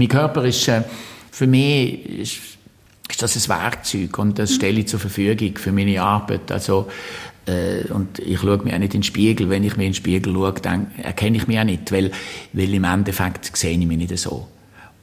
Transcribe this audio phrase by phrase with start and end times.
[0.00, 0.82] Mein Körper ist äh,
[1.30, 2.38] für mich ist,
[3.10, 6.50] ist das ein Werkzeug und das stelle ich zur Verfügung für meine Arbeit.
[6.50, 6.88] Also
[7.44, 9.50] äh, und ich schaue mir auch nicht in den Spiegel.
[9.50, 12.12] Wenn ich mir in den Spiegel schaue, dann erkenne ich mich auch nicht, weil,
[12.54, 14.48] weil im Endeffekt sehe ich mich nicht so.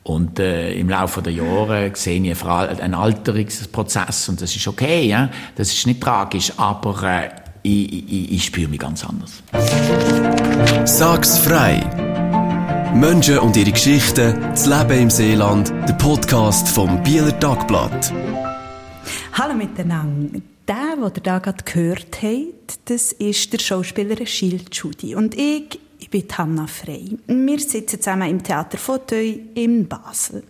[0.02, 5.30] Und äh, im Laufe der Jahre sehe ich einen Alterungsprozess und das ist okay, ja?
[5.56, 7.30] das ist nicht tragisch, aber äh,
[7.62, 9.44] ich, ich, ich spüre mich ganz anders.
[10.86, 12.07] Sag's frei!
[13.00, 18.12] Menschen und ihre Geschichten, das Leben im Seeland, der Podcast vom Bieler Tagblatt.
[19.34, 20.42] Hallo miteinander.
[20.68, 25.14] Der, den ihr da gerade gehört habt, das ist der Schauspieler Schild Schudi.
[25.14, 27.20] Und ich, ich bin Hanna Frey.
[27.28, 30.44] Wir sitzen zusammen im Theater Fauteuil in Basel.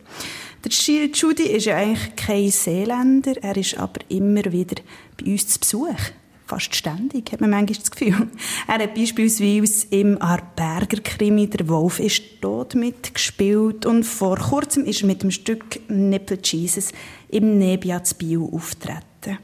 [0.64, 4.82] Der Schild Schudi ist ja eigentlich kein Seeländer, er ist aber immer wieder
[5.22, 6.00] bei uns zu Besuch.
[6.48, 8.30] Fast ständig, hat man manchmal das Gefühl.
[8.68, 15.02] Er hat beispielsweise im Arberger Krimi «Der Wolf ist tot» mitgespielt und vor kurzem ist
[15.02, 16.94] er mit dem Stück «Nipple Jesus»
[17.28, 19.40] im Nebia zu Bio auftreten.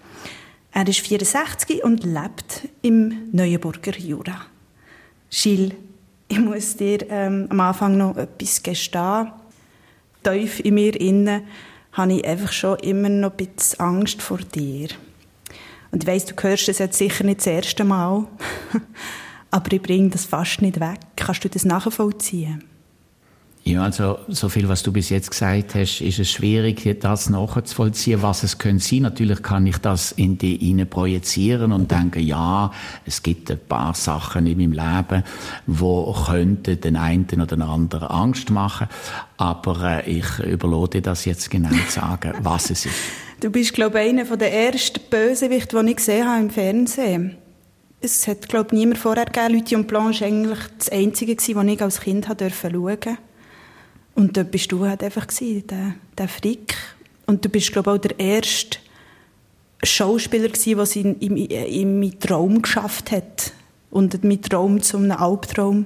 [0.72, 4.46] Er ist 64 und lebt im Neuenburger Jura.
[5.30, 5.74] Gilles,
[6.30, 9.34] ich muss dir ähm, am Anfang noch etwas gestehen.
[10.24, 11.42] Tief in mir innen
[11.92, 14.88] habe ich einfach schon immer noch ein bisschen Angst vor dir.
[15.94, 18.26] Und ich weiss, du hörst es jetzt sicher nicht das erste Mal,
[19.52, 20.98] aber ich bringe das fast nicht weg.
[21.16, 22.64] Kannst du das nachvollziehen?
[23.64, 28.24] Ja, also so viel, was du bis jetzt gesagt hast, ist es schwierig, das nachzuvollziehen,
[28.24, 29.04] was es könnte sein.
[29.04, 32.72] Natürlich kann ich das in die Ihnen projizieren und denken, ja,
[33.06, 35.24] es gibt ein paar Sachen in meinem Leben,
[35.68, 38.88] wo könnte den einen oder den anderen Angst machen.
[39.38, 42.96] Aber äh, ich überlade das jetzt genau zu sagen, was es ist.
[43.44, 47.36] Du bist, glaube ich, einer der ersten Bösewichte, die ich gesehen habe im Fernsehen.
[48.00, 49.56] Es hat, glaube ich, niemand vorher gegeben.
[49.56, 53.18] Lutti und Blanche eigentlich das Einzige, das ich als Kind schauen durfte.
[54.16, 55.28] Und dort bist du halt einfach
[55.70, 56.74] der, der Frick.
[57.26, 58.78] Und du bist, glaube ich, auch der erste
[59.84, 63.52] Schauspieler der es in, in, in meinen Traum geschafft hat.
[63.92, 65.86] Und meinen Traum zu einem Albtraum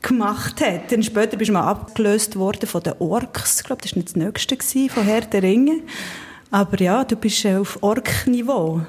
[0.00, 0.90] gemacht hat.
[0.90, 3.60] Dann später bist du mal abgelöst worden von den Orks.
[3.60, 5.82] Ich glaube, das war nicht das Nächste von Herr der Ringe.
[6.54, 8.82] Aber ja, du bist auf Ork-Niveau.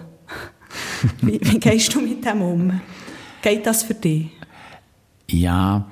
[1.21, 2.79] wie, wie gehst du mit dem um?
[3.41, 4.27] Geht das für dich?
[5.31, 5.89] Ja,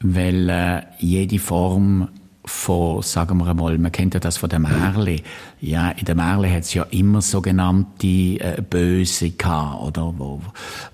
[0.00, 2.10] weil äh, jede Form
[2.44, 5.22] von, sagen wir einmal, man kennt ja das von der Märle.
[5.62, 10.12] Ja, in der Märle hat es ja immer sogenannte äh, Böse gehabt, oder?
[10.18, 10.42] Wo,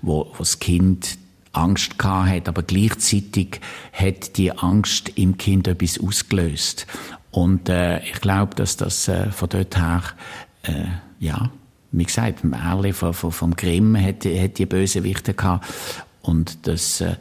[0.01, 1.17] wo, wo das Kind
[1.51, 3.59] Angst gehabt hat, aber gleichzeitig
[3.91, 6.87] hat die Angst im Kind etwas ausgelöst.
[7.31, 10.03] Und äh, ich glaube, dass das äh, von dort her,
[10.63, 10.85] äh,
[11.19, 11.49] ja,
[11.91, 15.65] wie gesagt, Märle vom, vom Grimm hat, hat die Bösewichte gehabt.
[16.21, 17.15] Und das, äh,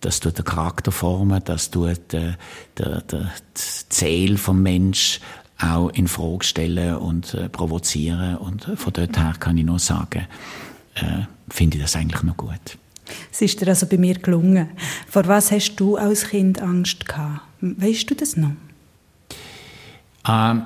[0.00, 2.34] das tut den Charakter formen, das tut äh,
[2.78, 5.20] der, der, Ziel vom Mensch
[5.58, 8.36] auch in Frage stellen und äh, provozieren.
[8.36, 10.26] Und äh, von dort her kann ich nur sagen,
[10.94, 12.78] äh, finde ich das eigentlich noch gut.
[13.30, 14.70] Es ist dir also bei mir gelungen.
[15.08, 17.42] Vor was hast du als Kind Angst gehabt?
[17.60, 18.52] Weißt du das noch?
[20.28, 20.62] Ähm,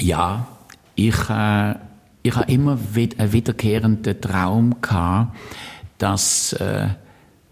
[0.00, 0.46] ja,
[0.94, 1.74] ich, äh,
[2.22, 5.36] ich habe immer einen wiederkehrenden Traum gehabt,
[5.98, 6.88] dass äh,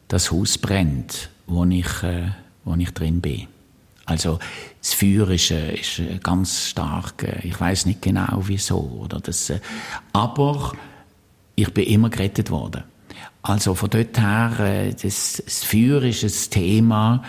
[0.08, 2.28] das Haus brennt, wo ich, äh,
[2.64, 3.46] wo ich drin bin.
[4.06, 4.38] Also
[4.80, 7.22] das Feuer ist, äh, ist äh, ganz stark.
[7.22, 9.48] Äh, ich weiß nicht genau wieso oder das.
[9.50, 9.60] Äh,
[10.12, 10.72] aber
[11.54, 12.84] ich bin immer gerettet worden.
[13.42, 17.22] Also von dort her, äh, das, das Feuer ist ein Thema,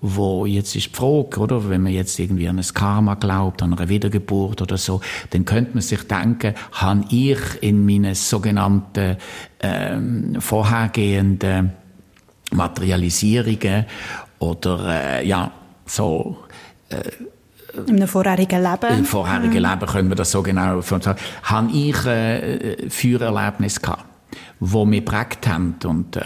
[0.00, 1.68] wo jetzt ist die Frage, oder?
[1.68, 5.00] Wenn man jetzt irgendwie an ein Karma glaubt, an eine Wiedergeburt oder so,
[5.30, 9.16] dann könnte man sich denken, habe ich in meinen sogenannten
[9.60, 11.72] ähm, vorhergehenden
[12.52, 13.86] Materialisierungen
[14.38, 15.50] oder äh, ja
[15.84, 16.38] so
[16.90, 17.02] äh,
[17.86, 18.98] in einem vorherigen Leben.
[18.98, 19.70] Im vorherigen mhm.
[19.70, 21.18] Leben können wir das so genau sagen.
[21.42, 24.04] Habe ich äh, Feuererlebnis gehabt,
[24.58, 26.22] wo mich prägt haben und äh,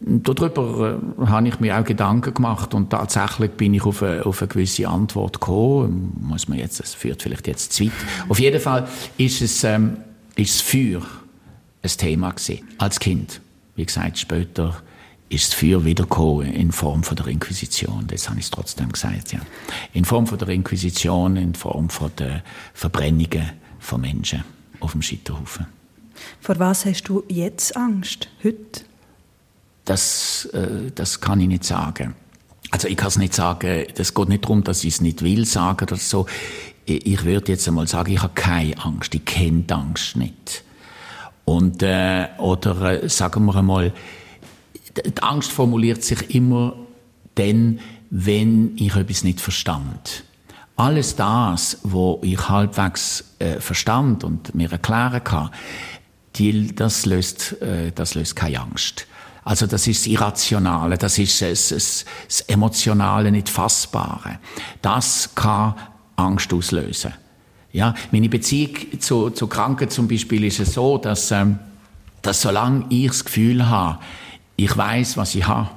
[0.00, 4.42] Darüber äh, habe ich mir auch Gedanken gemacht und tatsächlich bin ich auf eine, auf
[4.42, 6.16] eine gewisse Antwort gekommen.
[6.20, 7.92] Muss man jetzt, das führt vielleicht jetzt zu weit.
[8.28, 8.86] Auf jeden Fall
[9.16, 9.96] ist es, ähm,
[10.36, 11.02] ist Feuer
[11.82, 13.40] ein Thema gewesen, als Kind.
[13.74, 14.82] Wie gesagt, später
[15.30, 18.06] ist das Feuer wiedergekommen in Form von der Inquisition.
[18.06, 19.40] Das habe ich trotzdem gesagt, ja.
[19.94, 22.42] In Form von der Inquisition, in Form von der
[22.74, 24.44] Verbrennungen von Menschen
[24.80, 25.66] auf dem Scheiterhaufen.
[26.40, 28.84] Vor was hast du jetzt Angst, heute?
[29.84, 32.14] Das, äh, das kann ich nicht sagen.
[32.70, 35.44] Also ich kann es nicht sagen, das geht nicht darum, dass ich es nicht will
[35.44, 36.26] sagen oder so.
[36.86, 40.64] Ich würde jetzt einmal sagen, ich habe keine Angst, ich kenne die Angst nicht.
[41.44, 43.92] Und, äh, oder äh, sagen wir einmal,
[44.96, 46.74] die Angst formuliert sich immer
[47.34, 47.80] dann,
[48.10, 50.24] wenn ich etwas nicht verstand.
[50.76, 55.50] alles das, wo ich halbwegs äh, verstand und mir erklären kann,
[56.36, 59.06] die, das löst, äh, das löst keine Angst.
[59.44, 64.38] Also das ist das Irrationale, das ist das, das, das Emotionale, nicht Fassbare.
[64.80, 65.74] Das kann
[66.16, 67.12] Angst auslösen.
[67.72, 71.58] Ja, meine Beziehung zu, zu Kranken zum Beispiel ist es so, dass, ähm,
[72.20, 73.98] dass solange ich das Gefühl habe,
[74.56, 75.70] ich weiß, was ich habe,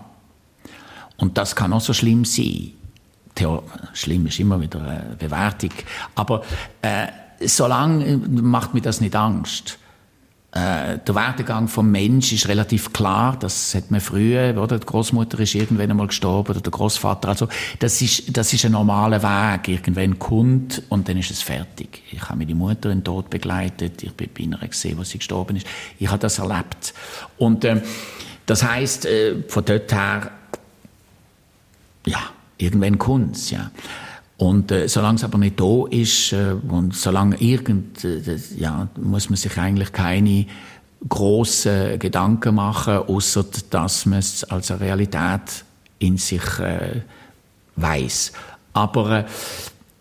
[1.17, 2.71] und das kann auch so schlimm sein.
[3.33, 3.63] Theo,
[3.93, 5.71] schlimm ist immer wieder eine Bewertung.
[6.13, 6.43] Aber
[6.81, 7.07] äh,
[7.45, 9.77] solange macht mir das nicht Angst.
[10.55, 13.35] Äh, der Werdegang vom Mensch ist relativ klar.
[13.37, 14.79] Das hat man früher, oder?
[14.79, 17.27] Die Großmutter ist irgendwann einmal gestorben oder der Großvater.
[17.27, 17.49] Also
[17.79, 19.67] das ist das ist ein normaler Weg.
[19.67, 22.03] Irgendwann kommt und dann ist es fertig.
[22.09, 24.01] Ich habe meine Mutter in den Tod begleitet.
[24.01, 25.67] Ich bin bei einer gesehen, wo sie gestorben ist.
[25.99, 26.93] Ich habe das erlebt.
[27.37, 27.81] Und äh,
[28.45, 30.31] das heißt, äh, von dort her,
[32.05, 33.71] ja, irgendwann kommt ja.
[34.37, 39.29] Und äh, solange es aber nicht da ist äh, und solange irgend, äh, ja, muss
[39.29, 40.45] man sich eigentlich keine
[41.07, 45.63] grossen Gedanken machen, außer dass man es als eine Realität
[45.99, 47.01] in sich äh,
[47.77, 48.33] weiß.
[48.73, 49.25] Aber äh,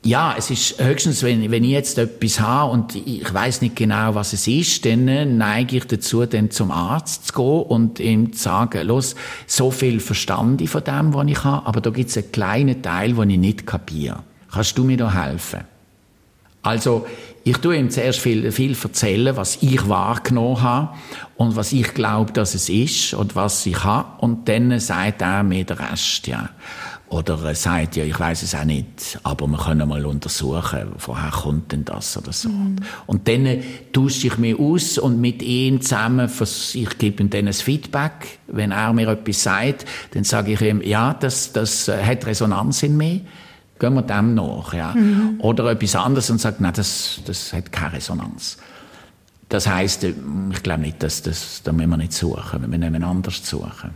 [0.05, 4.15] ja, es ist höchstens, wenn, wenn ich jetzt etwas habe und ich weiß nicht genau,
[4.15, 8.33] was es ist, dann äh, neige ich dazu, dann zum Arzt zu gehen und ihm
[8.35, 9.15] zu sagen, los,
[9.47, 12.83] so viel verstand ich von dem, was ich habe, aber da gibt es einen kleinen
[12.83, 14.23] Teil, den ich nicht kapiere.
[14.53, 15.61] Kannst du mir da helfen?
[16.62, 17.07] Also,
[17.47, 20.97] ich tue ihm zuerst viel, viel erzählen, was ich wahrgenommen habe
[21.37, 24.09] und was ich glaube, dass es ist und was ich habe.
[24.19, 26.49] Und dann sagt er mir den Rest, ja.
[27.14, 31.31] Oder er sagt, ja, ich weiß es auch nicht, aber wir können mal untersuchen, woher
[31.31, 32.49] kommt denn das oder so.
[32.49, 32.78] Mhm.
[33.06, 33.62] Und dann
[33.93, 38.40] tausche ich mich aus und mit ihm zusammen, ich gebe ihm dann ein Feedback.
[38.49, 42.96] Wenn er mir etwas sagt, dann sage ich ihm, ja, das, das hat Resonanz in
[42.96, 43.20] mir.
[43.78, 44.93] Gehen wir dem nach, ja.
[44.93, 45.37] Mhm.
[45.38, 48.56] Oder etwas anderes und sagt, nein, das, das hat keine Resonanz.
[49.49, 53.40] Das heißt, ich glaube nicht, dass das, da müssen wir nicht suchen, wir müssen anders
[53.46, 53.90] suchen.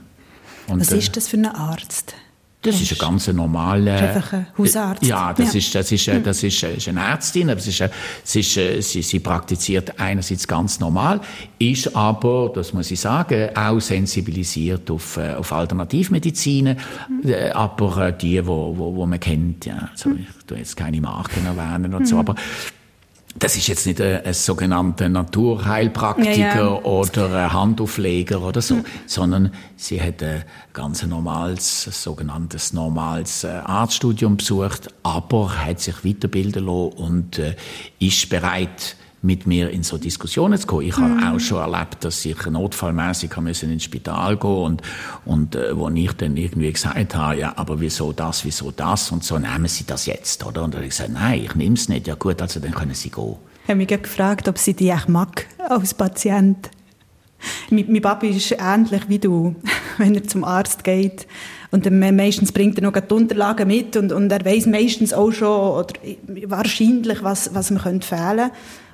[0.69, 2.15] Und, Was ist das für ein Arzt?
[2.61, 5.07] Das ist ein ganz normaler Einfacher Hausarzt.
[5.07, 5.59] Ja, das ja.
[5.59, 6.25] ist das ist hm.
[6.25, 10.81] das ist, ist eine Ärztin, aber es ist, es ist sie, sie praktiziert einerseits ganz
[10.81, 11.21] normal,
[11.61, 16.77] ist aber, das muss ich sagen, auch sensibilisiert auf äh, auf Alternativmedizin,
[17.23, 17.35] mhm.
[17.55, 20.27] aber äh, die, wo, wo, wo man kennt, ja, also hm.
[20.29, 22.07] ich tue jetzt keine Marken erwähnen und mhm.
[22.07, 22.21] so, hm.
[22.21, 22.35] aber
[23.37, 26.83] das ist jetzt nicht ein, ein sogenannter Naturheilpraktiker ja, ja.
[26.83, 28.85] oder ein Handaufleger oder so, mhm.
[29.07, 36.05] sondern sie hat ein ganz normales, ein sogenanntes normales äh, Arztstudium besucht, aber hat sich
[36.05, 37.55] weiterbilden lassen und äh,
[37.99, 40.87] ist bereit, mit mir in so Diskussionen zu kommen.
[40.87, 41.25] Ich mhm.
[41.25, 43.33] habe auch schon erlebt, dass ich notfallmäßig
[43.63, 44.83] ins Spital gehen und
[45.25, 49.25] und äh, wo ich dann irgendwie gesagt habe, ja, aber wieso das, wieso das und
[49.25, 50.63] so nehmen Sie das jetzt, oder?
[50.63, 52.07] Und dann habe ich gesagt, nein, ich nehme es nicht.
[52.07, 53.37] Ja gut, also dann können Sie gehen.
[53.65, 56.71] Ich habe mich gefragt, ob sie dich echt mag als Patient.
[57.71, 59.57] Mein, Papi ist ähnlich wie du,
[59.99, 61.27] wenn er zum Arzt geht.
[61.71, 65.73] Und meistens bringt er noch die Unterlagen mit und, und er weiß meistens auch schon
[65.73, 65.95] oder
[66.47, 68.51] wahrscheinlich, was, was mir fehlen könnte.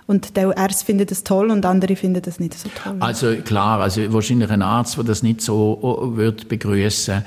[0.07, 2.97] Und der Ärzte finden das toll und andere finden das nicht so toll.
[3.01, 7.25] Also klar, also wahrscheinlich ein Arzt, der das nicht so oh, wird begrüßen,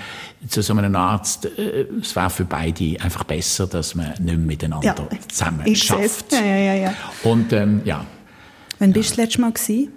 [0.47, 4.37] zu so einem Arzt, äh, es wäre für beide einfach besser, dass man nicht mehr
[4.37, 4.95] miteinander ja,
[5.27, 6.31] zusammen ich schafft.
[6.31, 8.05] Ja, ja, ja, Und ähm, ja.
[8.77, 9.91] Wann bist du das letzte Mal gewesen?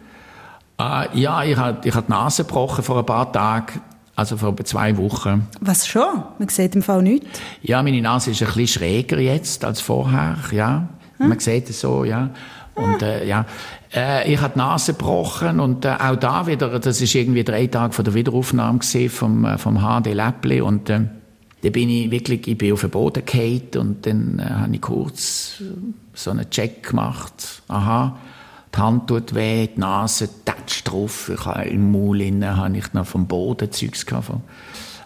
[0.78, 3.83] Äh, ja, ich hatte ich die Nase gebrochen vor ein paar Tagen.
[4.16, 5.47] Also vor zwei Wochen.
[5.61, 6.25] Was schon?
[6.38, 7.40] Man sieht im Fall nichts.
[7.62, 10.88] Ja, meine Nase ist ein bisschen schräger jetzt als vorher, ja.
[11.19, 11.28] Hm?
[11.28, 12.31] Man sieht es so, ja.
[12.81, 13.47] Und äh, ja,
[13.95, 17.93] äh, ich die Nase gebrochen und äh, auch da wieder, das ist irgendwie drei Tage
[17.93, 21.01] vor der Wiederaufnahme gesehen vom, äh, vom HD Läppli und äh,
[21.63, 24.81] da bin ich wirklich, ich bin auf den Boden gefallen und dann äh, habe ich
[24.81, 25.63] kurz
[26.15, 27.63] so einen Check gemacht.
[27.69, 28.17] Aha,
[28.75, 31.31] die Hand tut weh, die Nase tätscht drauf.
[31.35, 34.31] Ich habe im Maul innen habe ich noch vom Boden Zeugs gehabt.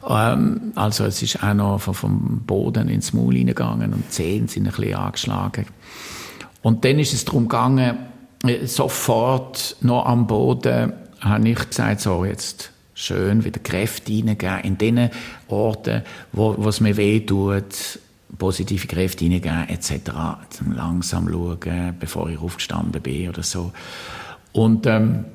[0.09, 4.67] Ähm, also es ist auch noch vom Boden ins Maul hineingegangen und die Zähne sind
[4.67, 5.67] ein bisschen angeschlagen.
[6.65, 7.99] Und dann ist es darum gegangen,
[8.43, 14.79] äh, sofort noch am Boden habe ich gesagt, so jetzt schön wieder Kräfte hineingeben in
[14.79, 15.11] den
[15.49, 16.03] Orten,
[16.33, 17.99] wo, wo es mir weh tut,
[18.39, 20.11] positive Kräfte hineingeben etc.
[20.75, 23.71] Langsam schauen, bevor ich aufgestanden bin oder so.
[24.53, 25.27] Und ähm,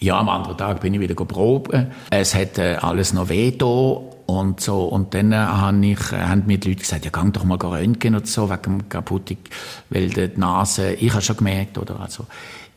[0.00, 1.92] ja, am anderen Tag bin ich wieder proben.
[2.10, 4.84] Es hat äh, alles noch weh da und so.
[4.84, 7.56] Und dann äh, hab ich, äh, haben mir die Leute gesagt, ja, gang doch mal
[7.56, 9.38] röntgen und so, wegen dem kaputten,
[9.90, 12.26] weil die Nase, ich habe schon gemerkt, oder, also,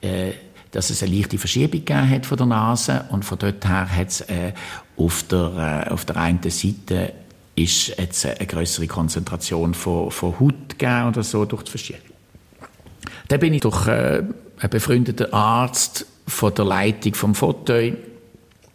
[0.02, 0.32] äh,
[0.72, 4.08] dass es eine leichte Verschiebung gegeben hat von der Nase und von dort her hat
[4.08, 4.54] es äh,
[4.98, 7.14] auf, der, äh, auf der einen Seite
[7.56, 12.02] ist jetzt eine größere Konzentration von, von Haut gegeben oder so durch die Verschiebung.
[13.28, 14.24] Dann bin ich durch äh,
[14.60, 17.98] einen befreundeten Arzt von der Leitung vom Fauteuil,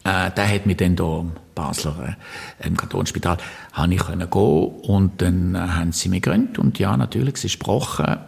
[0.03, 2.17] äh, der hat mich dann im Basler
[2.61, 3.39] äh, im Kantonsspital,
[3.73, 7.49] habe ich können gehen und dann äh, haben sie mich gegründet und ja, natürlich, sie
[7.49, 8.19] sprachen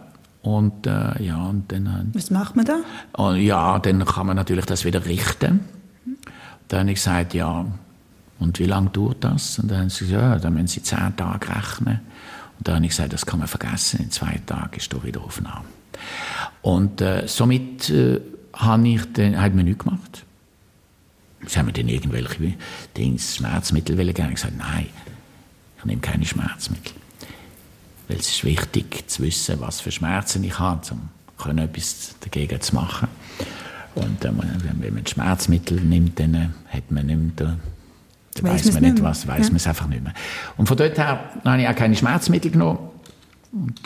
[0.41, 1.87] und äh, ja, und dann...
[1.87, 2.79] Äh, Was macht man da?
[3.13, 5.61] Und, ja, dann kann man natürlich das wieder richten.
[6.69, 7.65] Dann habe ich gesagt, ja,
[8.39, 9.59] und wie lange dauert das?
[9.59, 11.99] Und dann haben sie gesagt, ja, dann müssen sie zehn Tage rechnen.
[12.57, 15.21] Und dann habe ich gesagt, das kann man vergessen, in zwei Tagen ist da wieder
[15.21, 15.65] Aufnahme.
[16.61, 18.19] Und äh, somit äh,
[18.53, 20.23] habe ich dann, hat mir nichts gemacht.
[21.45, 22.53] Sie haben mir dann irgendwelche
[22.95, 24.13] Dings, Schmerzmittel gerne.
[24.13, 24.87] Ich habe gesagt, nein,
[25.77, 26.93] ich nehme keine Schmerzmittel.
[28.07, 30.81] Weil es ist wichtig zu wissen, was für Schmerzen ich habe,
[31.45, 33.07] um etwas dagegen zu machen.
[33.95, 34.31] Und äh,
[34.79, 37.57] wenn man Schmerzmittel nimmt, dann äh, hat man nicht mehr,
[38.35, 39.45] dann weiß man nicht, was, weiß ja.
[39.47, 40.13] man es einfach nicht mehr.
[40.55, 42.79] Und von dort her habe ich auch keine Schmerzmittel genommen.
[43.51, 43.79] Und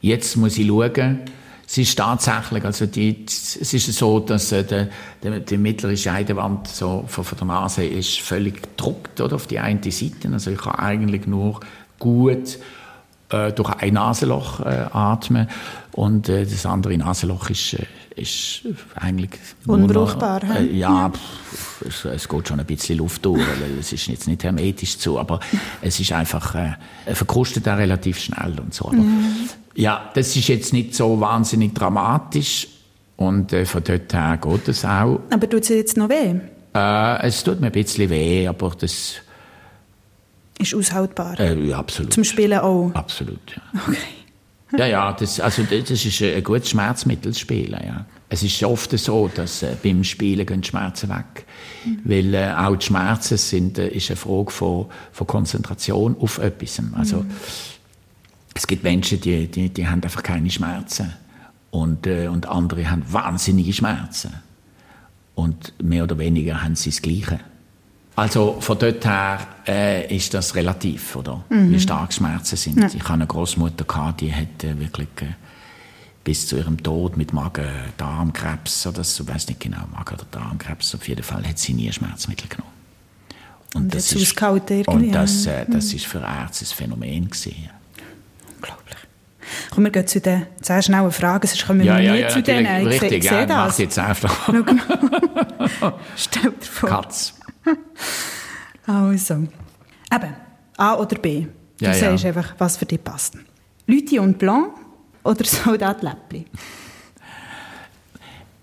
[0.00, 1.20] jetzt muss ich schauen,
[1.66, 4.88] es ist tatsächlich, also die, es ist so, dass äh, der,
[5.22, 9.58] der, die mittlere Scheidewand so von, von der Nase ist völlig gedruckt oder, auf die
[9.58, 10.28] eine Seite.
[10.32, 11.60] Also ich kann eigentlich nur
[11.98, 12.58] gut
[13.30, 15.48] äh, durch ein Nasenloch äh, atmen
[15.92, 18.62] und äh, das andere Nasenloch ist, äh, ist
[18.94, 19.30] eigentlich
[19.66, 20.44] unbrauchbar.
[20.44, 23.42] Noch, ja, pff, es, es, geht schon ein bisschen Luft durch,
[23.80, 25.40] es ist jetzt nicht hermetisch zu, aber
[25.80, 26.74] es ist einfach äh,
[27.14, 28.86] verkrustet auch relativ schnell und so.
[28.86, 29.48] Aber, mhm.
[29.76, 32.68] Ja, das ist jetzt nicht so wahnsinnig dramatisch
[33.16, 35.20] und äh, von dort her geht es auch.
[35.30, 36.34] Aber tut es jetzt noch weh?
[36.74, 39.14] Äh, es tut mir ein bisschen weh, aber das
[40.58, 41.38] ist aushaltbar.
[41.40, 42.12] Äh, ja, absolut.
[42.12, 42.90] Zum Spielen auch.
[42.94, 43.56] Absolut.
[43.56, 43.80] Ja.
[43.88, 43.96] Okay.
[44.76, 48.06] Ja, ja, das, also das ist ein gutes Schmerzmittel, das Spielen, ja.
[48.28, 51.46] Es ist oft so, dass äh, beim Spielen gehen die Schmerzen weg.
[51.84, 52.00] Mhm.
[52.02, 56.80] Weil äh, auch die Schmerzen sind, äh, ist eine Frage von, von Konzentration auf etwas.
[56.94, 57.30] Also, mhm.
[58.54, 61.12] Es gibt Menschen, die, die, die haben einfach keine Schmerzen.
[61.70, 64.32] Und, äh, und andere haben wahnsinnige Schmerzen.
[65.34, 67.40] Und mehr oder weniger haben sie das Gleiche.
[68.16, 71.44] Also von dort her äh, ist das relativ, oder?
[71.48, 71.72] Mhm.
[71.72, 72.78] Wie stark Schmerzen sind.
[72.78, 72.86] Ja.
[72.86, 75.34] Ich hatte eine Großmutter, die hat äh, wirklich äh,
[76.22, 80.94] bis zu ihrem Tod mit Magen-Darmkrebs oder so, ich weiß nicht genau, Magen- oder Darmkrebs,
[80.94, 82.70] auf jeden Fall hat sie nie Schmerzmittel genommen.
[83.74, 85.96] Und, und das, ist, und das, äh, das mhm.
[85.96, 87.68] ist für Ärzte ein Phänomen gewesen.
[89.70, 92.42] Komm, wir gehen zu den zehn schnellen Fragen, sonst kommen wir ja, nie ja, zu
[92.42, 92.88] denen.
[92.88, 93.78] Ich richtig, sehe, ja, das.
[93.78, 94.48] jetzt einfach.
[96.16, 96.88] Stell dir vor.
[96.88, 97.34] Katz.
[98.86, 99.34] also.
[99.34, 100.34] Eben,
[100.76, 101.46] A oder B.
[101.78, 102.28] Du ja, sagst ja.
[102.28, 103.36] einfach, was für dich passt.
[103.86, 104.72] Lüti und Blanc
[105.22, 106.46] oder Soldat Läppli?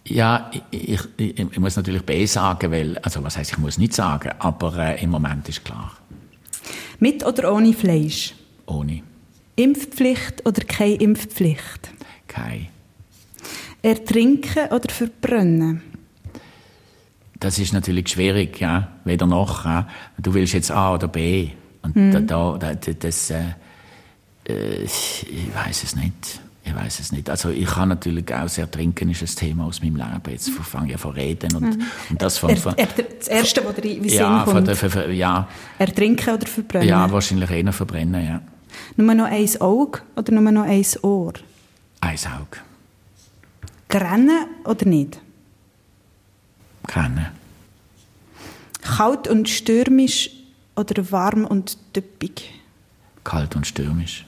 [0.06, 3.94] Ja, ich, ich, ich, muss natürlich B sagen, weil, also was heißt, ich muss nicht
[3.94, 5.92] sagen, aber äh, im Moment ist klar.
[7.00, 8.34] Mit oder ohne Fleisch?
[8.66, 9.04] Ohne.
[9.56, 11.92] Impfpflicht oder keine Impfpflicht?
[12.28, 12.68] Keine.
[13.82, 15.82] Ertrinken oder verbrennen?
[17.42, 19.66] das ist natürlich schwierig, ja, weder noch.
[19.66, 19.88] Ja.
[20.18, 21.50] Du willst jetzt A oder B.
[21.82, 22.28] Und mhm.
[22.28, 23.40] da, da, das, äh,
[24.48, 26.40] äh, ich weiß es nicht.
[26.64, 27.28] Ich weiß es nicht.
[27.28, 30.22] Also ich kann natürlich auch sehr trinken, ist ein Thema aus meinem Leben.
[30.30, 31.84] Jetzt fange ich an zu reden und, mhm.
[32.12, 34.68] und das von, von, er, er, das erste, was dir in Sinn kommt.
[34.68, 35.48] Der, für, ja.
[35.80, 36.88] Ertrinken oder verbrennen?
[36.88, 38.42] Ja, wahrscheinlich eher verbrennen, ja.
[38.96, 41.34] Nur noch ein Auge oder nur noch ein Ohr?
[42.02, 42.60] Ein Auge.
[43.88, 45.20] Grennen oder nicht?
[46.88, 47.28] Kennen.
[48.82, 50.30] Kalt und stürmisch
[50.76, 52.54] oder warm und düppig?
[53.24, 54.26] Kalt und stürmisch.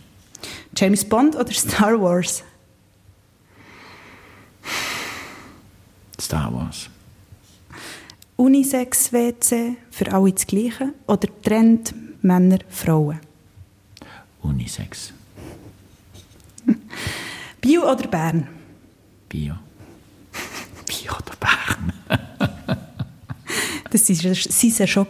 [0.76, 2.44] James Bond oder Star Wars?
[6.20, 6.90] Star Wars.
[8.36, 11.94] Unisex-WC für alle das Gleiche oder Trend
[12.24, 13.20] Männer, Frauen?
[14.44, 15.14] Unisex.
[17.62, 18.48] Bio oder Bern?
[19.30, 19.56] Bio.
[20.86, 21.94] Bio oder Bern?
[23.90, 25.08] das waren sie ja schon.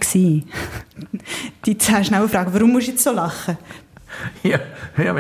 [1.65, 2.53] Die zehn schnellen Fragen.
[2.53, 3.57] Warum musst du jetzt so lachen?
[4.43, 4.59] Ja,
[4.97, 5.15] ja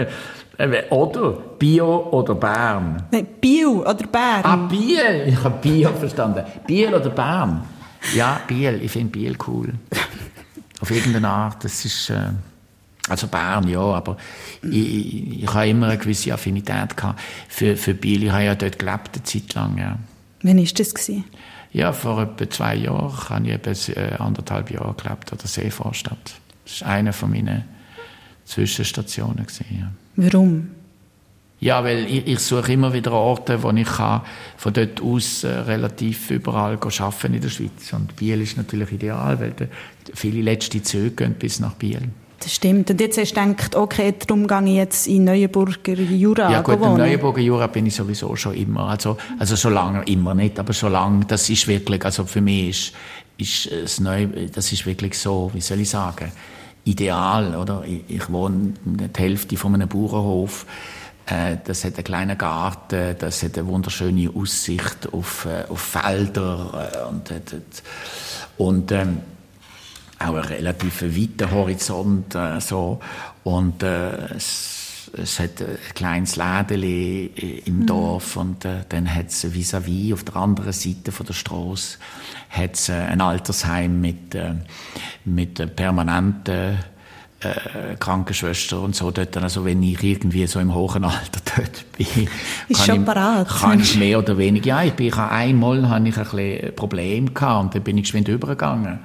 [0.91, 3.03] oder Bio oder Bern?
[3.11, 4.43] Nein, Bio oder Bern.
[4.43, 5.23] Ah, Biel.
[5.27, 6.45] Ich habe Bio verstanden.
[6.67, 7.63] Biel oder Bern?
[8.13, 8.79] Ja, Biel.
[8.83, 9.73] Ich finde Biel cool.
[10.79, 11.63] Auf irgendeine Art.
[11.63, 12.11] Das ist...
[12.11, 12.29] Äh
[13.09, 14.17] also Bern, ja, aber
[14.61, 17.19] ich, ich habe immer eine gewisse Affinität gehabt
[17.49, 18.23] für, für Biel.
[18.23, 19.97] Ich habe ja dort gelebt, eine Zeit lang, ja.
[20.41, 20.93] Wann war das?
[20.93, 21.25] Gewesen?
[21.71, 26.35] Ja, vor etwa zwei Jahren habe ich etwa äh, anderthalb Jahre gelebt an der Seevorstadt.
[26.65, 27.65] Das war eine von meinen
[28.45, 29.45] Zwischenstationen.
[29.45, 29.91] Gewesen, ja.
[30.15, 30.69] Warum?
[31.59, 34.21] Ja, weil ich, ich, suche immer wieder Orte, wo ich kann
[34.57, 37.91] von dort aus äh, relativ überall arbeiten in der Schweiz.
[37.93, 39.53] Und Biel ist natürlich ideal, weil
[40.13, 42.09] viele letzte Züge gehen bis nach Biel.
[42.43, 42.89] Das stimmt.
[42.91, 46.77] Und jetzt hast du gedacht, okay, darum gehe ich jetzt in Neuenburger Jura Ja gut,
[46.79, 46.91] wohnen.
[46.91, 48.89] im Neuenburger Jura bin ich sowieso schon immer.
[48.89, 51.23] Also, also schon lange, immer nicht, aber schon lange.
[51.25, 52.93] Das ist wirklich, also für mich
[53.37, 56.33] ist, ist das Neu, das ist wirklich so, wie soll ich sagen,
[56.83, 57.85] ideal, oder?
[57.87, 60.65] Ich, ich wohne die Hälfte von einem Bauernhof.
[61.25, 66.91] Äh, das hat einen kleinen Garten, das hat eine wunderschöne Aussicht auf, äh, auf Felder
[66.93, 67.31] äh, und,
[68.57, 69.19] und ähm,
[70.23, 72.35] auch einen relativ weiten Horizont.
[72.35, 72.99] Äh, so.
[73.43, 76.83] Und äh, es, es hat ein kleines Läden
[77.65, 77.85] im mhm.
[77.85, 81.97] Dorf und äh, dann hat es vis-à-vis auf der anderen Seite von der Straße
[82.49, 84.53] hat's, äh, ein Altersheim mit, äh,
[85.25, 86.79] mit permanenten
[87.41, 89.35] äh, Krankenschwester und so dort.
[89.37, 92.27] Also wenn ich irgendwie so im hohen Alter dort bin,
[92.69, 96.17] ist kann, ich, kann ich mehr oder weniger, ja, ich bin, ich einmal hatte ich
[96.17, 98.99] ein bisschen Problem gehabt und dann bin ich geschwind übergegangen.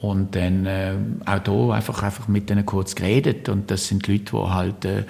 [0.00, 0.94] Und dann äh,
[1.26, 3.48] auch da einfach, einfach mit denen kurz geredet.
[3.48, 5.04] Und das sind Leute, die halt äh,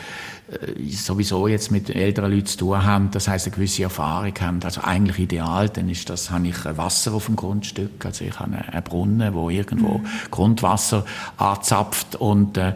[0.90, 4.60] sowieso jetzt mit älteren Leuten zu tun haben, das heißt eine gewisse Erfahrung haben.
[4.64, 8.06] Also eigentlich ideal, dann ist das, habe ich Wasser auf dem Grundstück.
[8.06, 10.06] Also ich habe einen Brunnen, wo irgendwo mhm.
[10.30, 11.04] Grundwasser
[11.36, 12.72] anzapft und äh,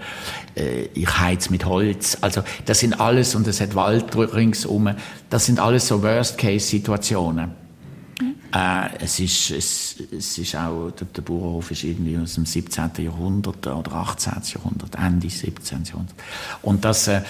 [0.55, 2.19] äh, ich heiz mit Holz.
[2.21, 4.91] Also das sind alles, und es hat Wald ringsum,
[5.31, 7.62] das sind alles so Worst-Case-Situationen.
[8.55, 12.91] Äh, es, ist, es, es ist auch, der, der Bauernhof ist irgendwie aus dem 17.
[12.99, 14.33] Jahrhundert oder 18.
[14.55, 15.85] Jahrhundert, Ende 17.
[15.85, 16.15] Jahrhundert.
[16.63, 17.23] Und das, äh,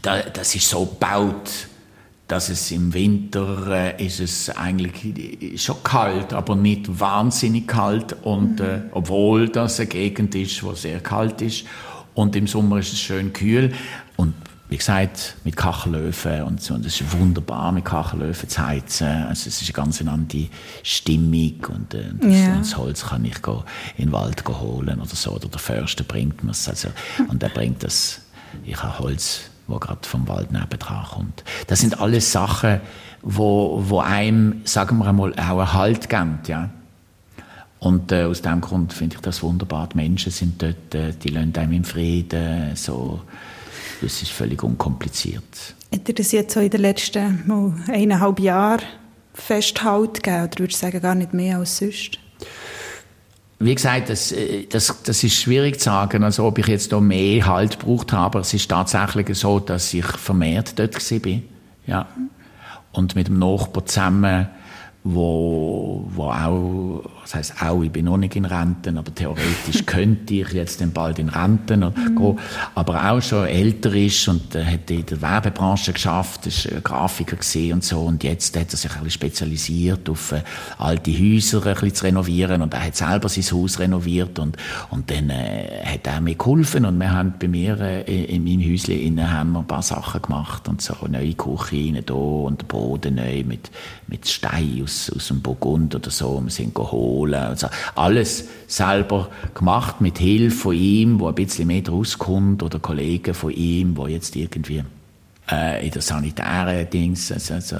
[0.00, 1.68] da, das ist so gebaut,
[2.26, 8.60] dass es im Winter äh, ist es eigentlich schon kalt, aber nicht wahnsinnig kalt und
[8.60, 11.66] äh, obwohl das eine Gegend ist, wo sehr kalt ist
[12.14, 13.74] und im Sommer ist es schön kühl
[14.16, 14.32] und
[14.74, 16.74] wie gesagt, mit Kachelöfen und so.
[16.74, 19.06] Und es ist wunderbar, mit Kachelöfen zu heizen.
[19.06, 20.48] Also es ist eine ganz andere
[20.82, 22.58] Stimmung und, äh, das, ja.
[22.58, 23.62] das, Holz kann ich go
[23.96, 25.30] in den Wald holen oder so.
[25.30, 26.68] Oder der Förster bringt mir es.
[26.68, 26.88] Also,
[27.28, 28.22] und er bringt das,
[28.64, 31.44] ich habe Holz, wo gerade vom Wald nebendran kommt.
[31.68, 32.80] Das sind alles Sachen,
[33.22, 36.70] wo, wo einem, sagen wir einmal, auch einen Halt geben, ja.
[37.78, 39.88] Und äh, aus dem Grund finde ich das wunderbar.
[39.92, 43.20] Die Menschen sind dort, äh, die lassen einem im Frieden, so
[44.04, 45.74] das ist völlig unkompliziert.
[45.92, 48.82] Hat er das jetzt so in den letzten mal, eineinhalb Jahren
[49.32, 50.44] Festhalt gegeben?
[50.44, 52.18] Oder würdest du sagen, gar nicht mehr als sonst?
[53.60, 57.00] Wie gesagt, das, äh, das, das ist schwierig zu sagen, also ob ich jetzt da
[57.00, 58.40] mehr Halt gebraucht habe.
[58.40, 61.40] Es ist tatsächlich so, dass ich vermehrt dort war.
[61.86, 62.08] Ja.
[62.92, 64.48] Und mit dem Nachbar zusammen
[65.04, 70.34] wo, wo auch, was heißt auch, ich bin noch nicht in Renten, aber theoretisch könnte
[70.34, 72.16] ich jetzt dann bald in Renten mhm.
[72.16, 72.38] gehen,
[72.74, 77.36] aber auch schon älter ist und äh, hat in der Werbebranche geschafft, ist ein Grafiker
[77.36, 78.00] gesehen und so.
[78.00, 80.42] Und jetzt hat er sich ein bisschen spezialisiert auf äh,
[80.78, 82.62] alte Häuser ein bisschen zu renovieren.
[82.62, 84.56] Und er hat selber sein Haus renoviert und,
[84.90, 86.86] und dann äh, hat er mir geholfen.
[86.86, 90.22] Und wir haben bei mir äh, in meinem Häuschen innen haben wir ein paar Sachen
[90.22, 93.70] gemacht und so, neue Küche rein da und der Boden neu mit,
[94.06, 97.13] mit Stein aus aus, aus dem Burgund oder so, wir sind geholt.
[97.22, 102.78] Also alles selber gemacht mit Hilfe von ihm, wo ein bisschen mehr draus kommt, oder
[102.78, 104.82] Kollegen von ihm, wo jetzt irgendwie
[105.50, 107.76] äh, in der sanitären Dings also, also,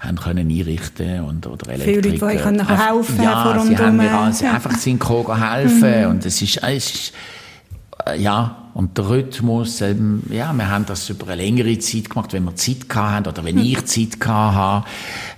[0.00, 2.02] haben können einrichten und oder Elektriker.
[2.02, 6.10] Viele Leute, die helfen Ja, sie haben mir also einfach sind helfen mhm.
[6.10, 7.12] und es ist, es ist
[8.06, 12.34] äh, ja und der Rhythmus, ähm, ja, wir haben das über eine längere Zeit gemacht,
[12.34, 14.86] wenn wir Zeit hatten oder wenn ich Zeit hatte.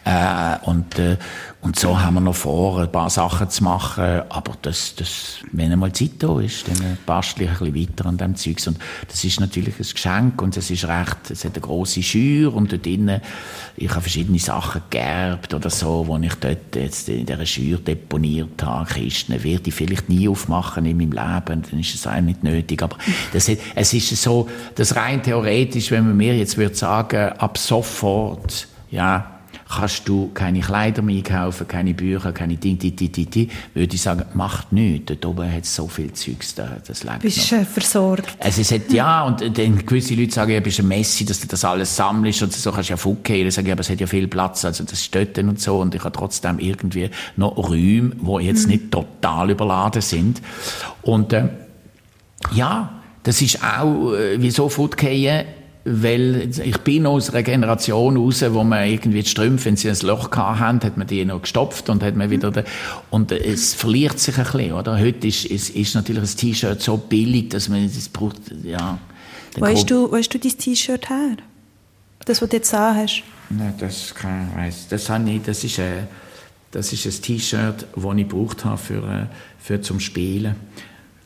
[0.09, 1.19] Äh, und, äh,
[1.61, 4.23] und so haben wir noch vor, ein paar Sachen zu machen.
[4.31, 8.17] Aber das, das, wenn einmal Zeit da ist, dann bastle ich ein bisschen weiter an
[8.17, 8.67] dem Zeugs.
[8.67, 12.55] Und das ist natürlich ein Geschenk und es ist recht, es hat eine grosse Schür
[12.55, 13.21] und dort drinnen,
[13.77, 18.63] ich habe verschiedene Sachen geerbt oder so, wo ich dort jetzt in dieser Schür deponiert
[18.63, 18.87] habe.
[18.87, 22.83] Kisten werde ich vielleicht nie aufmachen in meinem Leben, dann ist es auch nicht nötig.
[22.83, 22.97] Aber
[23.35, 28.69] das, es ist so, das rein theoretisch, wenn man mir jetzt würde sagen, ab sofort,
[28.91, 29.38] ja,
[29.69, 33.95] kannst du keine Kleider mehr kaufen, keine Bücher, keine Dinge, die, die, die, die, würde
[33.95, 35.07] ich sagen, macht nichts.
[35.07, 37.67] Dort oben hat es so viel Zeugs, da, das lebt Bist noch.
[37.67, 38.37] versorgt.
[38.41, 41.47] Also es hat, ja, und dann gewisse Leute sagen, ja, bist ein Messi, dass du
[41.47, 43.35] das alles sammelst und so kannst du ja fucken.
[43.35, 45.95] Ich sage, ja, aber es hat ja viel Platz, also das steht und so und
[45.95, 48.73] ich habe trotzdem irgendwie noch Räume, die jetzt mhm.
[48.73, 50.41] nicht total überladen sind.
[51.03, 51.49] Und äh,
[52.53, 55.47] ja, das ist auch, äh, wie so Foodgehen,
[55.85, 59.97] weil ich bin aus einer Generation raus, wo man irgendwie die Strümpfe, wenn sie ein
[60.03, 62.65] Loch hatten, hat man die noch gestopft und hat man wieder, den,
[63.11, 64.99] und es verliert sich ein bisschen, oder?
[64.99, 68.99] Heute ist, ist, ist natürlich ein T-Shirt so billig, dass man es braucht, ja.
[69.57, 71.37] Weißt du, weißt du dein T-Shirt her?
[72.25, 73.23] Das, was du jetzt hast?
[73.51, 74.89] Nein, das kann ich weiss.
[74.89, 76.07] Das habe ich, das ist ein,
[76.71, 79.27] das ist ein T-Shirt, das ich gebraucht habe für, äh,
[79.59, 80.55] für zum Spielen.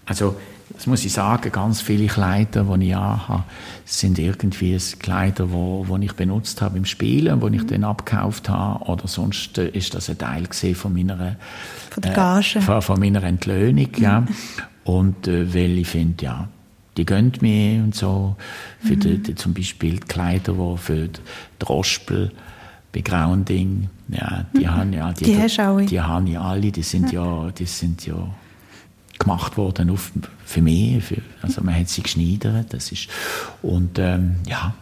[0.07, 0.37] Also,
[0.83, 3.45] das muss ich sagen, ganz viele Kleider, die ich habe,
[3.85, 8.49] sind irgendwie Kleider, die wo, wo ich benutzt habe im Spielen, die ich dann abgekauft
[8.49, 8.85] habe.
[8.87, 11.37] Oder sonst äh, ist das ein Teil von meiner,
[11.89, 12.59] von, der Gage.
[12.59, 13.91] Äh, von, von, meiner Entlöhnung.
[13.97, 14.27] Ja.
[14.83, 16.49] Und äh, weil ich finde, ja,
[16.97, 18.35] die gönnt mir und so.
[18.81, 19.01] Für mhm.
[19.01, 21.21] die, die, zum Beispiel die Kleider, die für die
[21.61, 22.33] Drospel
[22.93, 24.71] bei Grounding, ja, die mhm.
[24.73, 28.29] haben ja, die, die, die, die haben ja alle, die sind ja, die sind ja
[29.23, 30.13] gemacht worden auf,
[30.45, 31.05] für mich.
[31.05, 32.73] Für, also man hat sie geschneidert.
[32.73, 33.09] Das ist,
[33.63, 34.75] und ähm, ja.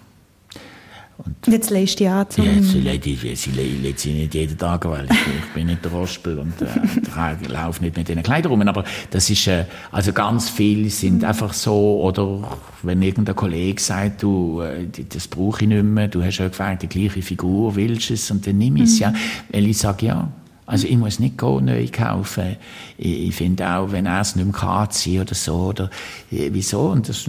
[1.24, 2.06] Und jetzt lässt zum...
[2.06, 5.84] Ja, sie lädt, sie, sie lädt sie nicht jeden Tag, weil ich, ich bin nicht
[5.84, 8.62] der Rospel und äh, laufe nicht mit diesen Kleidern rum.
[8.62, 11.24] Aber das ist, äh, also ganz viele sind mhm.
[11.26, 16.22] einfach so, oder wenn irgendein Kollege sagt, du, äh, das brauche ich nicht mehr, du
[16.24, 18.30] hast ja gefragt, die gleiche Figur, willst du es?
[18.30, 19.00] Und dann nimm ich es, mhm.
[19.00, 19.14] ja.
[19.52, 20.32] Weil ich sage, ja,
[20.70, 22.56] also ich muss nicht neu kaufen.
[22.96, 24.88] Ich, ich finde auch, wenn er es nicht mehr kann
[25.20, 25.90] oder so, oder
[26.30, 26.90] äh, wieso?
[26.90, 27.24] Und das,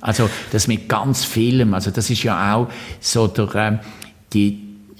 [0.00, 2.68] also das mit ganz vielem, also das ist ja auch
[2.98, 3.78] so der, ähm,
[4.32, 4.58] die,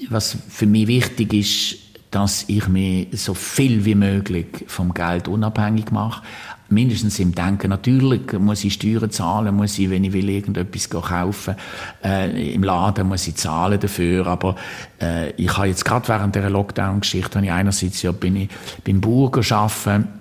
[0.09, 1.75] was für mich wichtig ist,
[2.11, 6.23] dass ich mich so viel wie möglich vom Geld unabhängig mache
[6.69, 7.69] mindestens im Denken.
[7.69, 11.55] Natürlich muss ich Steuern zahlen, muss ich, wenn ich will irgendetwas kaufen
[12.03, 14.55] äh, im Laden muss ich zahlen dafür, aber
[15.01, 18.49] äh, ich habe jetzt gerade während der Lockdown-Geschichte, habe ich einerseits ja, bin ich
[18.85, 20.18] beim Bauer arbeiten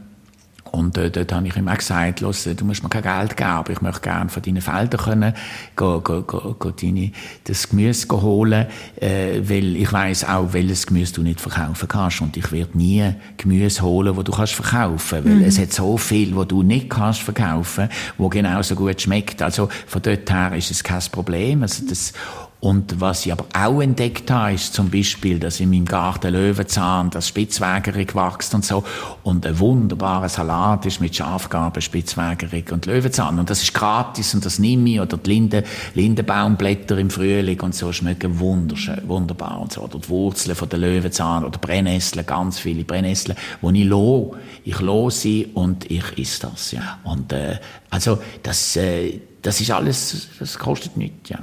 [0.78, 3.50] und äh, dort habe ich ihm auch gesagt, los, du musst mir kein Geld geben,
[3.50, 5.34] aber ich möchte gerne von deinen Feldern können,
[5.76, 7.12] go, go, go, go deine,
[7.44, 8.66] das Gemüse holen,
[9.00, 12.20] äh, weil ich weiß auch, welches Gemüse du nicht verkaufen kannst.
[12.20, 15.44] Und ich werde nie Gemüse holen, wo du kannst verkaufen, weil mhm.
[15.44, 19.42] es hat so viel, wo du nicht kannst verkaufen, wo genauso gut schmeckt.
[19.42, 21.62] Also von dort her ist es kein Problem.
[21.62, 22.12] Also das,
[22.60, 27.08] und was ich aber auch entdeckt habe, ist zum Beispiel, dass in meinem Garten Löwenzahn,
[27.08, 28.82] das Spitzwägerig wächst und so.
[29.22, 33.38] Und ein wunderbarer Salat ist mit Schafgarben, Spitzwägerig und Löwenzahn.
[33.38, 35.00] Und das ist gratis und das nehme ich.
[35.00, 35.62] Oder die Linde,
[35.94, 39.82] Lindenbaumblätter im Frühling und so schmecken wunderschön, wunderbar und so.
[39.82, 44.80] Oder die Wurzeln von der Löwenzahn oder Brennnesseln, ganz viele Brennnesseln, wo ich lo, ich
[44.80, 46.98] lo sie und ich esse das, ja.
[47.04, 51.38] Und, äh, also, das, äh, das ist alles, das kostet nichts, ja.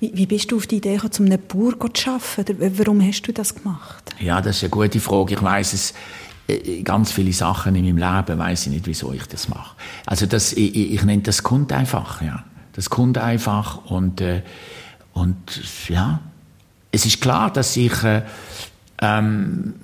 [0.00, 2.78] Wie, wie bist du auf die Idee gekommen, um einen Bauer zu arbeiten?
[2.78, 4.14] Warum hast du das gemacht?
[4.18, 5.34] Ja, das ist eine gute Frage.
[5.34, 5.94] Ich weiß es
[6.48, 9.76] äh, ganz viele Sachen in meinem Leben weiß ich nicht, wieso ich das mache.
[10.06, 12.44] Also das, ich, ich nenne das kommt einfach, ja.
[12.72, 14.42] Das kommt einfach und äh,
[15.12, 16.20] und ja,
[16.92, 18.22] es ist klar, dass ich äh,
[19.02, 19.74] ähm,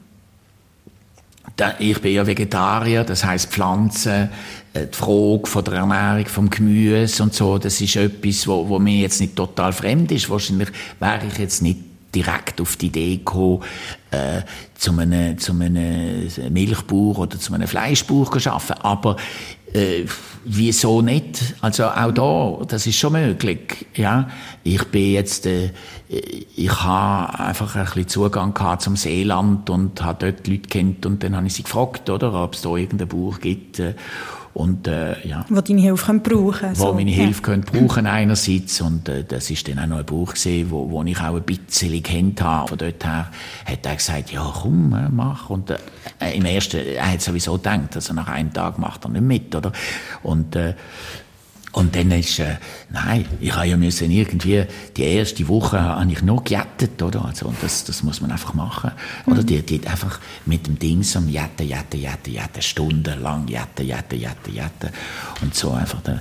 [1.78, 4.28] ich bin ja Vegetarier, das heißt Pflanzen,
[4.74, 8.78] äh, die Frage von der Ernährung, vom Gemüse und so, das ist etwas, wo, wo
[8.78, 10.28] mir jetzt nicht total fremd ist.
[10.28, 10.68] Wahrscheinlich
[11.00, 11.78] wäre ich jetzt nicht
[12.14, 13.62] direkt auf die Idee gekommen,
[14.10, 14.42] äh,
[14.76, 18.80] zu einem, zu einem Milchbauer oder zu einem Fleischbauer zu arbeiten.
[18.82, 19.16] Aber
[19.76, 20.06] äh,
[20.44, 21.54] wieso nicht?
[21.60, 23.86] Also auch da, das ist schon möglich.
[23.94, 24.28] Ja,
[24.64, 25.70] ich bin jetzt, äh,
[26.08, 31.22] ich habe einfach ein bisschen Zugang gehabt zum Seeland und habe dort Leute kennt und
[31.22, 33.78] dann habe ich sie gefragt, oder, ob es da irgendeinen Bauer gibt.
[33.80, 33.94] Äh,
[34.56, 35.44] und, äh, ja.
[35.50, 36.94] Wo deine Hilfe können brauchen Wo so.
[36.94, 37.44] meine Hilfe ja.
[37.44, 38.80] können brauchen einerseits.
[38.80, 41.42] Und äh, das ist dann auch noch ein Buch gesehen, wo, wo ich auch ein
[41.42, 42.68] bisschen kennt habe.
[42.68, 43.30] Von dort her
[43.66, 45.50] hat er gesagt, ja komm, äh, mach.
[45.50, 45.76] Und äh,
[46.34, 49.72] im ersten, er hat sowieso gedacht, also nach einem Tag macht er nicht mit, oder?
[50.22, 50.72] Und äh,
[51.76, 52.56] und dann ist, äh,
[52.88, 54.64] nein, ich habe ja müssen irgendwie,
[54.96, 57.26] die erste Woche habe ich nur gejettet, oder?
[57.26, 58.92] Also, und das, das muss man einfach machen.
[59.26, 59.32] Mhm.
[59.32, 64.18] Oder die, die einfach mit dem Ding so jetten, jetten, jetten, jetten, stundenlang jetten, jetten,
[64.18, 64.88] jetten, jetten.
[65.42, 66.18] Und so einfach, da,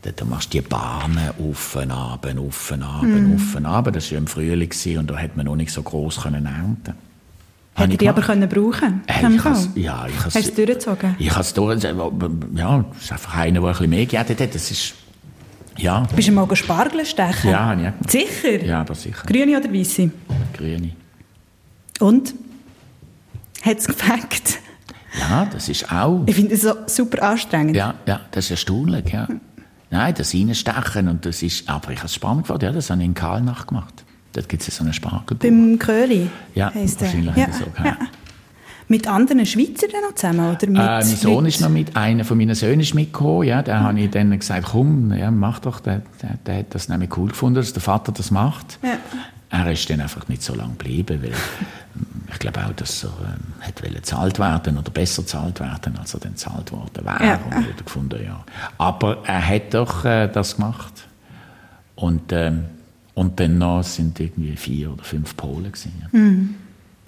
[0.00, 3.34] da, da machst du die Bahnen auf und ab, auf und ab, mhm.
[3.34, 3.90] auf und ab.
[3.92, 6.94] Das war ja im Frühling und da hätte man noch nicht so gross können ernten
[7.76, 9.38] Hätte die aber können brauchen können?
[9.74, 11.16] Äh, ja, ich Hast du es durchgezogen?
[11.18, 12.56] Ich habe es durchgezogen.
[12.56, 14.54] Ja, es ist einfach einer, der ein bisschen mehr gejettet hat.
[14.54, 14.94] Das ist,
[15.76, 16.06] ja.
[16.14, 17.50] Bist du mal Spargel stechen?
[17.50, 17.92] Ja, ja.
[18.06, 18.64] Sicher?
[18.64, 19.26] Ja, aber sicher.
[19.26, 20.10] Grüne oder weiße?
[20.56, 20.90] Grüne.
[21.98, 22.34] Und?
[23.62, 24.58] Hat es gefällt?
[25.18, 26.22] Ja, das ist auch...
[26.26, 27.76] Ich finde es so super anstrengend.
[27.76, 29.28] Ja, ja, das ist erstaunlich, ja.
[29.90, 31.68] Nein, das Reinstechen und das ist...
[31.68, 34.03] Aber ich habe es spannend gefunden, ja, das habe ich in Karlnach gemacht.
[34.34, 35.38] Dort gibt es so einen Spargelbauer.
[35.38, 36.28] Beim Köhli?
[36.54, 37.52] Ja, wahrscheinlich ja.
[37.52, 37.64] so.
[37.82, 37.96] Ja.
[38.88, 40.50] Mit anderen Schweizern noch zusammen?
[40.50, 43.62] Oder mit äh, mein Sohn ist noch mit, einer von meinen Söhnen ist mitgekommen, ja,
[43.62, 43.84] da mhm.
[43.84, 47.28] habe ich dann gesagt, komm, ja, mach doch, der, der, der hat das nämlich cool
[47.28, 48.78] gefunden, dass der Vater das macht.
[48.82, 48.98] Ja.
[49.50, 51.32] Er ist dann einfach nicht so lange geblieben, weil
[52.30, 56.20] ich glaube auch, dass er ähm, hat bezahlt werden oder besser bezahlt werden, als er
[56.20, 57.24] dann bezahlt worden wäre.
[57.24, 57.40] Ja.
[57.56, 58.44] Und gefunden, ja.
[58.78, 61.06] Aber er hat doch äh, das gemacht.
[61.94, 62.64] Und ähm,
[63.14, 65.92] und dann noch sind irgendwie vier oder fünf Polen gewesen.
[66.02, 66.18] Ja.
[66.18, 66.54] Mhm.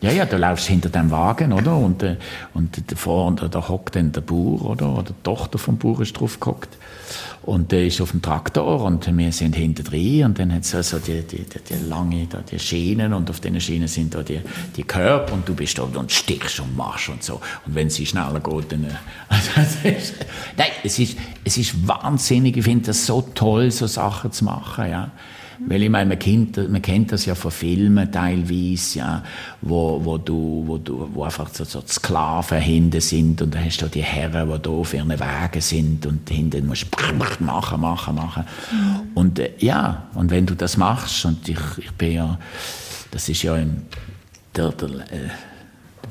[0.02, 1.74] Ja, ja, du laufst hinter dem Wagen, oder?
[1.74, 2.16] Und, äh,
[2.52, 4.92] und davor da, da hockt dann der Bauer, oder?
[4.92, 6.76] Oder die Tochter vom Bauer ist drauf gehockt.
[7.42, 10.74] Und der ist auf dem Traktor und wir sind hinter drin und dann hat es
[10.74, 14.22] also die, die, die, die lange da, die Schienen und auf diesen Schienen sind da
[14.22, 14.40] die,
[14.76, 17.40] die Körper und du bist da und stichst und machst und so.
[17.64, 18.84] Und wenn sie schneller geht, dann...
[18.84, 18.88] Äh,
[19.28, 19.50] also,
[19.84, 20.14] es ist,
[20.56, 24.90] nein, es ist, es ist wahnsinnig, ich finde das so toll, so Sachen zu machen,
[24.90, 25.12] ja.
[25.60, 29.22] Weil ich meine, man kennt, man kennt das ja von Filmen teilweise, ja,
[29.62, 33.78] wo, wo, du, wo, du, wo einfach so, so Sklaven hinten sind und dann hast
[33.78, 38.14] du die Herren, die da auf ihren Wegen sind und hinten musst du machen, machen,
[38.14, 38.44] machen.
[38.70, 39.00] Mhm.
[39.14, 42.38] Und äh, ja, und wenn du das machst, und ich, ich bin ja,
[43.10, 43.82] das ist ja im,
[44.54, 45.30] der, der, äh,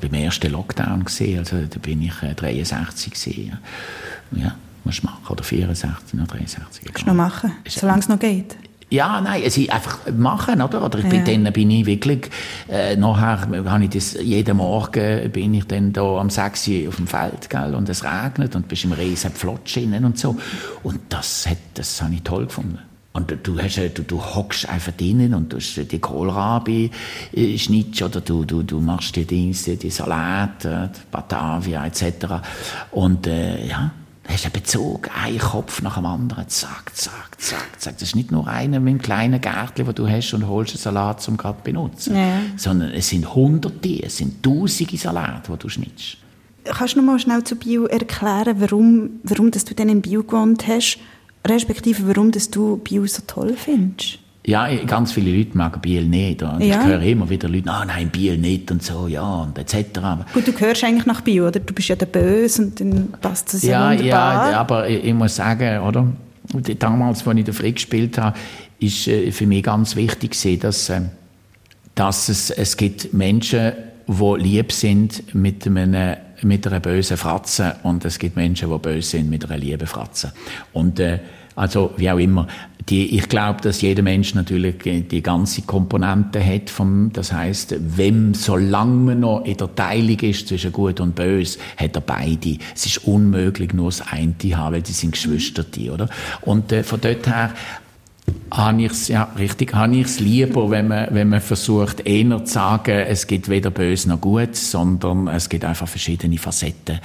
[0.00, 3.58] beim ersten Lockdown gesehen, also da bin ich äh, 63 gesehen.
[4.32, 4.44] Ja.
[4.44, 6.84] ja, musst machen, oder 64, oder 63.
[6.84, 8.56] Kannst du noch machen, solange es noch geht.
[8.88, 10.84] Ja, nein, es ist einfach machen, oder?
[10.84, 11.36] Oder ich bin ja.
[11.36, 12.30] dann bin ich wirklich,
[12.68, 16.96] äh, nachher habe ich das, jeden Morgen bin ich dann da am 6 Uhr auf
[16.96, 17.74] dem Feld, gell?
[17.74, 20.36] Und es regnet und bist im riesen Pflotsch und so.
[20.84, 22.78] Und das hat, das habe ich toll gefunden.
[23.12, 26.90] Und du hast, du, du hockst einfach drinnen und du hast die Kohlrabi
[27.32, 32.04] äh, schnittst oder du, du, du machst die Dienste, die Salate, die Batavia etc.
[32.92, 33.90] Und, äh, ja
[34.36, 37.94] hast einen Bezug, ein Kopf nach dem anderen, zack, zack, zack, zack.
[37.98, 40.80] Das ist nicht nur einer mit einem kleinen Gärtchen, das du hast und holst einen
[40.80, 42.16] Salat, um gerade zu benutzen.
[42.16, 42.40] Ja.
[42.56, 46.18] Sondern es sind hunderte, es sind tausende Salate, die du schnittst.
[46.64, 50.22] Kannst du noch mal schnell zu Bio erklären, warum, warum dass du dann in Bio
[50.22, 50.98] gewohnt hast,
[51.46, 54.18] respektive warum dass du Bio so toll findest?
[54.46, 56.40] Ja, ganz viele Leute mögen Biel nicht.
[56.40, 56.80] Und ja.
[56.80, 60.00] Ich höre immer wieder Leute, ah, nein, Biel nicht und so, ja, und etc.
[60.32, 61.58] Gut, du gehörst eigentlich nach Biel, oder?
[61.58, 64.50] Du bist ja der Böse und dann passt das ja, ja wunderbar.
[64.52, 66.06] Ja, aber ich, ich, muss sagen, oder?
[66.78, 68.38] Damals, als ich den Frick gespielt habe,
[68.78, 71.00] ist äh, für mich ganz wichtig dass, äh,
[71.96, 73.72] dass es, es gibt Menschen,
[74.06, 79.08] die lieb sind mit einem mit einer bösen Fratze und es gibt Menschen, die böse
[79.08, 80.32] sind mit einer lieben Fratze.
[80.72, 81.18] Und äh,
[81.56, 82.46] also wie auch immer.
[82.88, 84.76] Die, ich glaube, dass jeder Mensch natürlich
[85.08, 86.70] die ganze Komponente hat.
[86.70, 91.58] Vom, das heißt, wenn, solange man noch in der Teilung ist zwischen Gut und Böse,
[91.76, 92.58] hat er beide.
[92.74, 96.08] Es ist unmöglich, nur das eine zu haben, weil die sind Geschwister, oder?
[96.42, 97.54] Und äh, von dort her
[98.50, 102.44] habe ich es, ja, richtig, habe ich es lieber, wenn man, wenn man versucht, eher
[102.44, 107.00] zu sagen, es gibt weder böse noch gut, sondern es gibt einfach verschiedene Facetten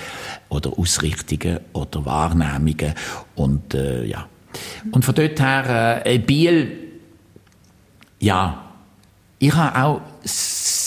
[0.50, 2.94] oder Ausrichtungen oder Wahrnehmungen
[3.36, 4.28] und, äh, ja.
[4.92, 6.78] Und von dort her, äh, Biel,
[8.20, 8.64] ja,
[9.40, 10.02] ich habe auch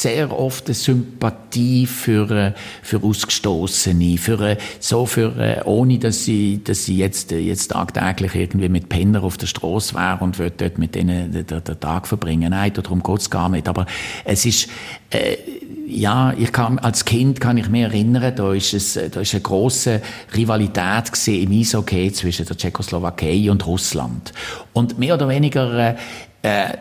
[0.05, 6.27] sehr oft eine Sympathie für, äh, für Ausgestoßene, für, äh, so für, äh, ohne dass
[6.27, 10.57] sie, dass sie jetzt, jetzt tagtäglich irgendwie mit Penner auf der Straße wäre und würde
[10.59, 11.47] dort mit denen den,
[11.81, 12.51] Tag verbringen.
[12.51, 13.67] Nein, darum geht's gar nicht.
[13.67, 13.87] Aber
[14.27, 14.69] es ist,
[15.09, 15.39] äh,
[15.87, 19.41] ja, ich kann, als Kind kann ich mich erinnern, da ist es, da ist eine
[19.41, 20.03] große
[20.37, 24.35] Rivalität gesehen im Eishockey zwischen der Tschechoslowakei und Russland.
[24.75, 25.97] Und mehr oder weniger,
[26.43, 26.75] äh,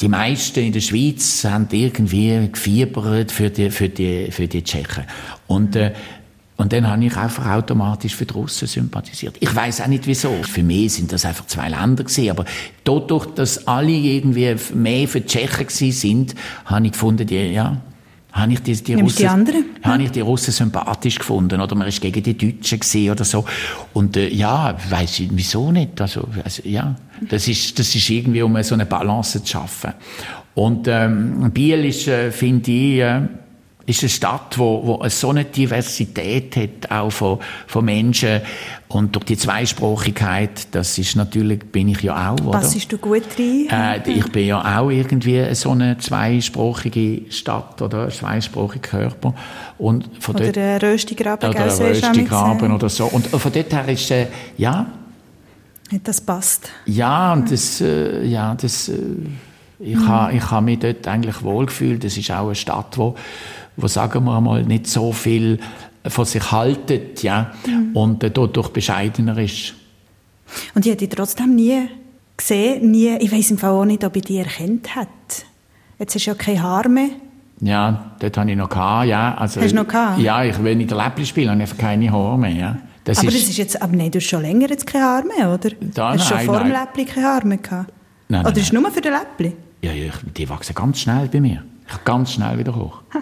[0.00, 5.04] die meisten in der Schweiz haben irgendwie gefiebert für die, für die, für die Tschechen.
[5.46, 5.92] Und, äh,
[6.56, 9.36] und dann habe ich einfach automatisch für die Russen sympathisiert.
[9.40, 10.32] Ich weiß auch nicht wieso.
[10.42, 12.30] Für mich sind das einfach zwei Länder gewesen.
[12.30, 12.44] Aber
[12.84, 16.34] dadurch, dass alle irgendwie mehr für die Tschechen gewesen sind,
[16.64, 17.80] habe ich gefunden, die, ja,
[18.32, 19.64] habe ich die, die Russen, die anderen?
[19.82, 21.74] Habe ich die Russen sympathisch gefunden oder?
[21.74, 23.44] Man ist gegen die Deutschen gesehen oder so.
[23.94, 26.94] Und äh, ja, weiß ich wieso nicht, also, also ja,
[27.28, 29.92] das ist das ist irgendwie um so eine Balance zu schaffen.
[30.54, 33.22] Und ähm, Biel ist, äh, finde ich äh,
[33.88, 38.42] ist eine Stadt, wo, wo so eine Diversität hat, auch von, von Menschen.
[38.88, 42.58] Und durch die Zweisprachigkeit, das ist natürlich, bin ich ja auch, oder?
[42.58, 43.66] Passest du gut rein?
[43.70, 49.34] Äh, ich bin ja auch irgendwie so eine zweisprachige Stadt oder ein zweisprachiger Körper.
[49.78, 53.06] Und von oder dort, Röstigraben, Oder Röstigraben oder so.
[53.06, 54.86] Und von dort her ist, äh, ja.
[56.04, 56.68] Das passt.
[56.84, 58.94] Ja, und das, äh, ja, das, äh,
[59.80, 60.08] ich mhm.
[60.08, 62.02] habe ich ha mich dort eigentlich wohlgefühlt.
[62.02, 63.14] Das ist auch eine Stadt, wo
[63.78, 65.58] wo sagen wir mal nicht so viel
[66.06, 67.96] von sich haltet, ja, mhm.
[67.96, 69.74] und äh, dadurch bescheidener ist.
[70.74, 71.88] Und ich hätte trotzdem nie
[72.36, 75.46] gesehen, nie, ich weiß im Fall auch nicht, ob ich die erkannt hätte.
[75.98, 77.10] Jetzt hast du ja kein Haar mehr.
[77.60, 79.34] Ja, dort habe ich noch gehabt, ja.
[79.34, 80.20] Also, Hast du noch gehabt?
[80.20, 82.78] Ja, ich, wenn ich der Läppli spiele, habe ich einfach keine Haare mehr, ja.
[83.04, 85.24] Das aber ist, das ist jetzt, aber nein, du hast schon länger jetzt keine Haare
[85.26, 85.70] mehr, oder?
[85.80, 87.92] Da, hast du schon vor dem Läppli keine Haare mehr gehabt?
[88.28, 89.56] Nein, oder nein, ist es nur für den Läppli?
[89.82, 91.64] Ja, ja, die wachsen ganz schnell bei mir.
[91.88, 93.00] Ich ganz schnell wieder hoch.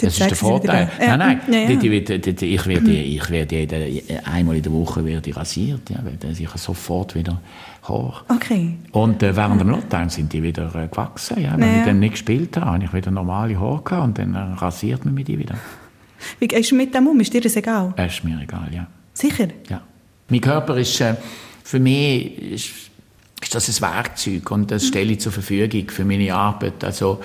[0.00, 0.88] Das ist der Vorteil.
[1.00, 1.16] Ja.
[1.16, 1.80] Nein, nein, ja, ja.
[1.80, 7.16] ich werde, ich werde jede, einmal in der Woche werde rasiert, ja, dann ich sofort
[7.16, 7.40] wieder
[7.88, 8.22] hoch.
[8.28, 8.74] Okay.
[8.92, 12.12] Und äh, während dem Lockdown sind die wieder äh, gewachsen, ja, weil ich dann nicht
[12.12, 15.38] gespielt habe, habe ich wieder normale Haare gehabt und dann äh, rasiert man mich die
[15.38, 15.56] wieder.
[16.38, 17.18] Wie gehst du mit dem um?
[17.18, 17.92] Ist dir das egal?
[17.96, 18.86] Es ist mir egal, ja.
[19.14, 19.48] Sicher?
[19.68, 19.80] Ja.
[20.28, 21.16] Mein Körper ist, äh,
[21.64, 22.70] für mich ist,
[23.42, 26.84] ist das ein Werkzeug und das stelle ich zur Verfügung für meine Arbeit.
[26.84, 27.20] Also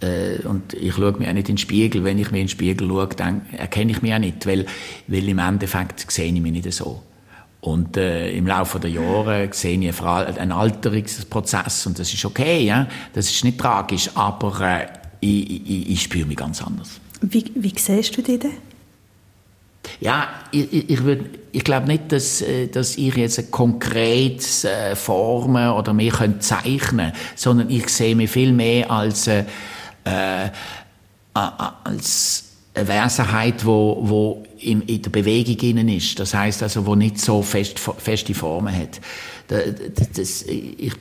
[0.00, 2.04] äh, und ich schaue mir auch nicht in den Spiegel.
[2.04, 4.66] Wenn ich mir in den Spiegel schaue, dann erkenne ich mich auch nicht, weil,
[5.06, 7.02] weil im Endeffekt sehe ich mich nicht so.
[7.60, 12.88] Und äh, im Laufe der Jahre sehe ich einen Alterungsprozess und das ist okay, ja?
[13.12, 14.86] das ist nicht tragisch, aber äh,
[15.20, 17.00] ich, ich, ich spüre mich ganz anders.
[17.20, 18.52] Wie, wie siehst du dich denn?
[20.00, 24.96] Ja, ich, ich, würd, ich glaube nicht, dass, äh, dass ich jetzt ein konkretes äh,
[24.96, 29.44] Formen oder mehr zeichnen sondern ich sehe mich viel mehr als äh,
[30.04, 30.50] äh,
[31.34, 36.18] als eine Wesenheit, wo, wo in, in der Bewegung innen ist.
[36.18, 39.00] Das heißt also, wo nicht so fest, feste Formen hat.
[39.48, 39.64] Das,
[40.14, 40.92] das, ich,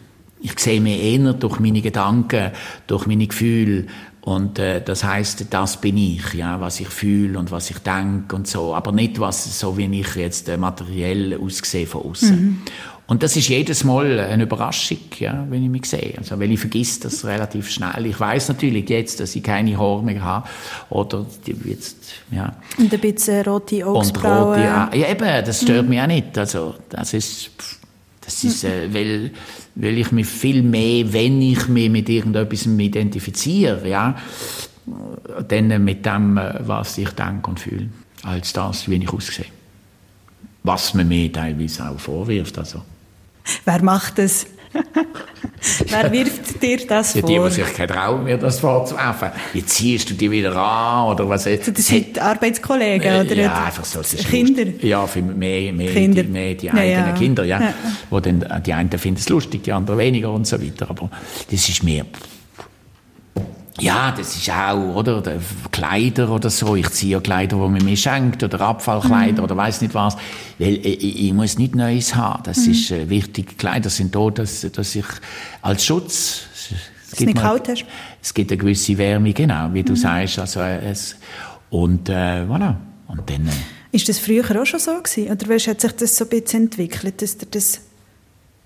[0.42, 2.52] ich sehe mich eher durch meine Gedanken,
[2.88, 3.86] durch meine Gefühle.
[4.22, 8.36] Und äh, das heißt, das bin ich, ja, was ich fühle und was ich denke
[8.36, 12.36] und so, aber nicht was so wie ich jetzt äh, materiell aussehe von außen.
[12.36, 12.62] Mhm.
[13.10, 16.14] Und das ist jedes Mal eine Überraschung, ja, wenn ich mich sehe.
[16.16, 18.06] Also, weil ich vergiss das relativ schnell.
[18.06, 20.48] Ich weiß natürlich jetzt, dass ich keine Haare mehr habe.
[20.92, 21.26] Oder
[21.66, 21.98] jetzt,
[22.30, 22.56] ja.
[22.78, 24.50] Und ein bisschen rote Augenbrauen.
[24.50, 25.90] Und rote, ja, eben, das stört mhm.
[25.90, 26.38] mich auch nicht.
[26.38, 27.50] Also, das ist,
[28.22, 29.32] das ist, äh, weil,
[29.74, 34.16] weil ich mich viel mehr, wenn ich mich mit irgendetwas identifiziere, ja,
[35.48, 37.90] dann mit dem, äh, was ich denke und fühle,
[38.22, 39.46] als das, wie ich aussehe.
[40.62, 42.84] Was man mir teilweise auch vorwirft, also.
[43.66, 44.46] Wer macht das?
[45.88, 47.30] Wer wirft dir das ja, vor?
[47.30, 49.30] Die, die sich kein trauen, mir das vorzuwerfen.
[49.54, 51.68] Jetzt ziehst du die wieder an, oder was jetzt.
[51.68, 53.36] Das sind Arbeitskollegen, äh, oder?
[53.36, 54.02] Ja, einfach so.
[54.02, 54.66] Kinder?
[54.66, 54.84] Lustig.
[54.84, 56.24] Ja, für mehr, mehr, Kinder.
[56.24, 57.60] Die, mehr die eigenen ja, Kinder, ja.
[57.60, 57.74] ja.
[58.10, 60.90] Wo dann, die einen finden es lustig, die anderen weniger und so weiter.
[60.90, 61.10] Aber
[61.50, 62.06] das ist mehr,
[63.80, 65.22] ja, das ist auch, oder?
[65.72, 66.76] Kleider oder so.
[66.76, 69.44] Ich ziehe ja Kleider, die man mir schenkt, oder Abfallkleider, mhm.
[69.44, 70.16] oder weiß nicht was.
[70.58, 72.44] Weil ich, äh, ich, muss nicht Neues haben.
[72.44, 72.72] Das mhm.
[72.72, 73.58] ist äh, wichtig.
[73.58, 75.06] Kleider sind da, dass, dass ich
[75.62, 76.44] als Schutz,
[77.12, 77.86] es gibt, nicht kalt hast.
[78.22, 79.98] es gibt eine gewisse Wärme, genau, wie du mhm.
[79.98, 80.40] sagst.
[80.40, 81.16] Also, es,
[81.70, 82.76] und, äh, voilà.
[83.08, 83.52] Und dann, äh,
[83.92, 85.32] ist das früher auch schon so gewesen?
[85.32, 87.48] Oder hat sich das so ein bisschen entwickelt, dass dir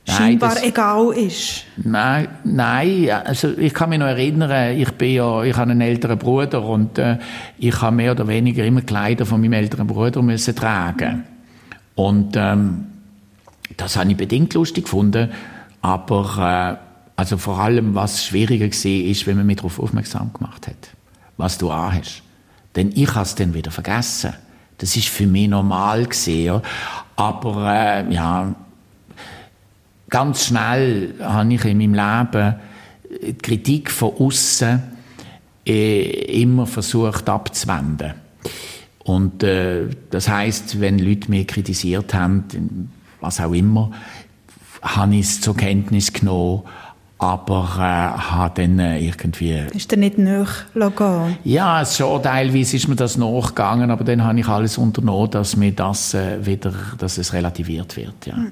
[0.05, 1.63] das scheinbar das, egal ist?
[1.77, 6.17] Nein, nein, also ich kann mich noch erinnern, ich bin ja, ich habe einen älteren
[6.17, 7.19] Bruder und äh,
[7.57, 11.23] ich habe mehr oder weniger immer Kleider von meinem älteren Bruder müssen tragen.
[11.95, 12.85] Und ähm,
[13.77, 15.31] das habe ich bedingt lustig gefunden,
[15.81, 20.67] aber äh, also vor allem, was schwieriger war, ist, wenn man mich darauf aufmerksam gemacht
[20.67, 20.89] hat,
[21.37, 22.23] was du anhast.
[22.75, 24.33] Denn ich habe es dann wieder vergessen.
[24.79, 26.61] Das ist für mich normal gesehen,
[27.15, 28.53] aber äh, ja,
[30.13, 32.55] ganz schnell habe ich in meinem Leben
[33.19, 34.79] die Kritik von außen
[35.65, 38.13] äh, immer versucht abzuwenden.
[39.05, 43.89] Und äh, das heißt, wenn Leute mich kritisiert haben, was auch immer,
[44.83, 46.61] habe ich es zur Kenntnis genommen,
[47.17, 49.63] aber äh, habe dann äh, irgendwie...
[49.73, 51.37] Ist der nicht nachgegangen?
[51.43, 55.71] Ja, schon teilweise ist mir das nachgegangen, aber dann habe ich alles unternommen, dass mir
[55.71, 58.35] das äh, wieder, dass es relativiert wird, ja.
[58.35, 58.51] Hm.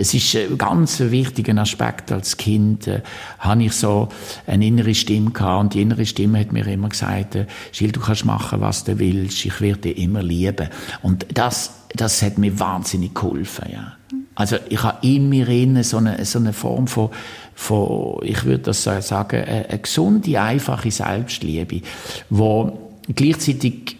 [0.00, 2.10] Es ist ein ganz wichtiger Aspekt.
[2.10, 3.02] Als Kind äh,
[3.38, 4.08] habe ich so
[4.46, 8.00] eine innere Stimme gehabt und die innere Stimme hat mir immer gesagt, äh, Gilles, du
[8.00, 10.70] kannst machen, was du willst, ich werde dich immer lieben.
[11.02, 13.92] Und das, das hat mir wahnsinnig geholfen, ja.
[14.36, 17.10] Also ich habe in mir innen so eine, so eine Form von,
[17.54, 21.82] von, ich würde das sagen, eine, eine gesunde, einfache Selbstliebe,
[22.30, 23.99] wo gleichzeitig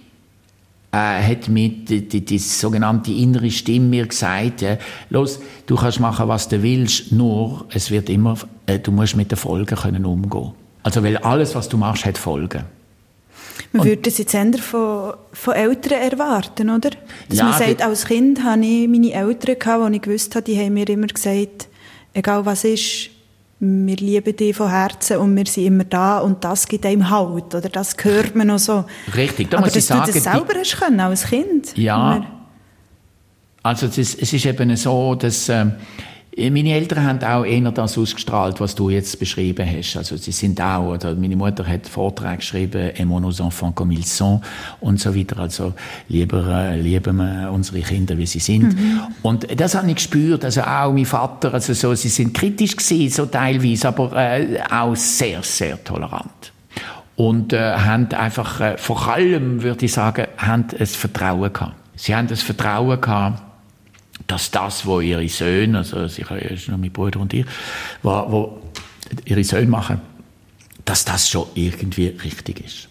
[0.92, 4.76] äh, hat mir die, die, die, sogenannte innere Stimme mir gesagt, ja,
[5.08, 9.30] los, du kannst machen, was du willst, nur es wird immer, äh, du musst mit
[9.30, 10.52] den Folgen können umgehen.
[10.82, 12.64] Also weil alles, was du machst, hat Folgen.
[13.72, 16.90] Man würde das jetzt eher von, von Eltern erwarten, oder?
[17.28, 20.44] Dass ja, man sagt, als Kind hatte ich meine Eltern, gehabt, die ich gewusst habe,
[20.44, 21.68] die haben mir immer gesagt,
[22.14, 23.09] egal was ist,
[23.60, 27.54] wir lieben dich von Herzen und wir sind immer da und das gibt einem Halt,
[27.54, 28.86] oder das hört man noch so.
[29.14, 30.00] Richtig, da Aber muss ich sagen...
[30.00, 31.76] Dass du das selber hast können, als Kind?
[31.76, 32.24] Ja,
[33.62, 35.48] also es ist, es ist eben so, dass...
[35.50, 35.66] Äh,
[36.48, 39.96] meine Eltern haben auch eher das ausgestrahlt, was du jetzt beschrieben hast.
[39.96, 44.16] Also sie sind auch, oder meine Mutter hat Vorträge geschrieben, «Aimons nos enfants comme ils
[44.16, 44.40] sont»
[44.80, 45.38] und so weiter.
[45.38, 45.74] Also
[46.08, 48.74] lieber äh, lieben wir unsere Kinder, wie sie sind.
[48.74, 49.00] Mhm.
[49.22, 50.44] Und das habe ich gespürt.
[50.44, 54.96] Also auch mein Vater, also so, sie sind kritisch gewesen, so teilweise, aber äh, auch
[54.96, 56.52] sehr, sehr tolerant.
[57.20, 61.74] und äh, haben einfach äh, vor allem, würde ich sagen, haben ein Vertrauen gehabt.
[61.94, 63.42] Sie haben das Vertrauen gehabt,
[64.30, 67.46] dass das, was ihre Söhne, also sicher ist noch mein Bruder und ich,
[68.02, 68.62] wo, wo
[69.24, 70.00] ihre Söhne machen,
[70.84, 72.88] dass das schon irgendwie richtig ist.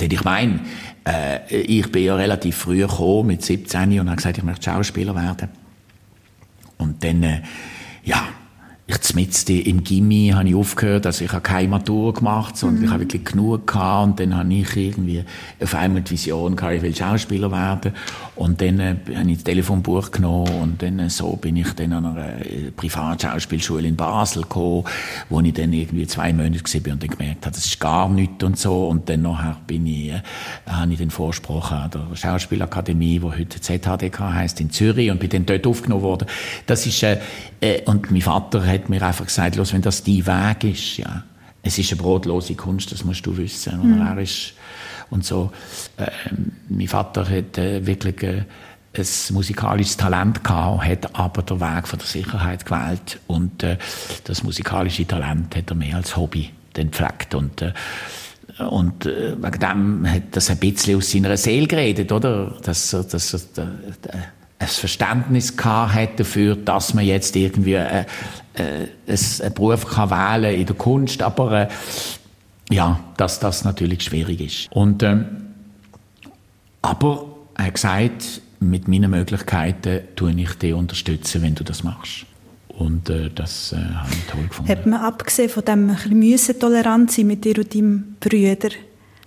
[0.00, 0.60] Denn ich meine,
[1.06, 5.14] äh, ich bin ja relativ früh gekommen, mit 17 und habe gesagt, ich möchte Schauspieler
[5.14, 5.48] werden.
[6.78, 7.42] Und dann, äh,
[8.04, 8.28] ja,
[8.90, 12.84] ich zmitzt im Gimmi habe ich aufgehört, also ich habe keine Matur gemacht, sondern mhm.
[12.84, 15.24] ich habe wirklich genug gehabt und dann habe ich irgendwie
[15.62, 17.92] auf einmal die Vision gehabt, ich will Schauspieler werden
[18.34, 21.92] und dann äh, habe ich das Telefonbuch genommen und dann äh, so bin ich dann
[21.92, 24.84] an einer äh, Privatschauspielschule in Basel gekommen,
[25.28, 28.42] wo ich dann irgendwie zwei Monate war und dann gemerkt habe, das ist gar nichts
[28.42, 30.20] und so und dann nachher bin ich, äh,
[30.66, 35.30] habe ich den Vorsprung an der Schauspielakademie, wo heute ZHDK heißt in Zürich und bin
[35.30, 36.26] dann dort aufgenommen worden.
[36.66, 37.18] Das ist, äh,
[37.60, 41.24] äh, und mein Vater hat mir einfach gesagt, los, wenn das dein Weg ist, ja,
[41.62, 43.96] es ist eine brotlose Kunst, das musst du wissen.
[43.96, 44.00] Mhm.
[44.00, 44.54] Er ist,
[45.10, 45.50] und so,
[45.96, 46.06] äh,
[46.68, 48.44] mein Vater hat äh, wirklich äh,
[48.96, 53.78] ein musikalisches Talent gehabt, hat aber den Weg von der Sicherheit gewählt und äh,
[54.24, 57.72] das musikalische Talent hat er mehr als Hobby entpflegt und äh,
[58.68, 62.58] und äh, wegen dem hat das ein bisschen aus seiner Seele geredet, oder?
[62.62, 63.68] Dass, dass, dass, dass
[64.60, 68.04] ein Verständnis gehabt dafür, dass man jetzt irgendwie äh,
[68.54, 71.68] äh, einen Beruf kann wählen in der Kunst, aber äh,
[72.70, 74.72] ja, dass das natürlich schwierig ist.
[74.72, 75.26] Und, ähm,
[76.82, 82.26] aber er hat gesagt, mit meinen Möglichkeiten tue ich dich unterstützen, wenn du das machst.
[82.68, 84.70] Und äh, das äh, habe ich toll gefunden.
[84.70, 88.70] Hat man abgesehen von dem bisschen tolerant sein mit dir und deinem Brüder,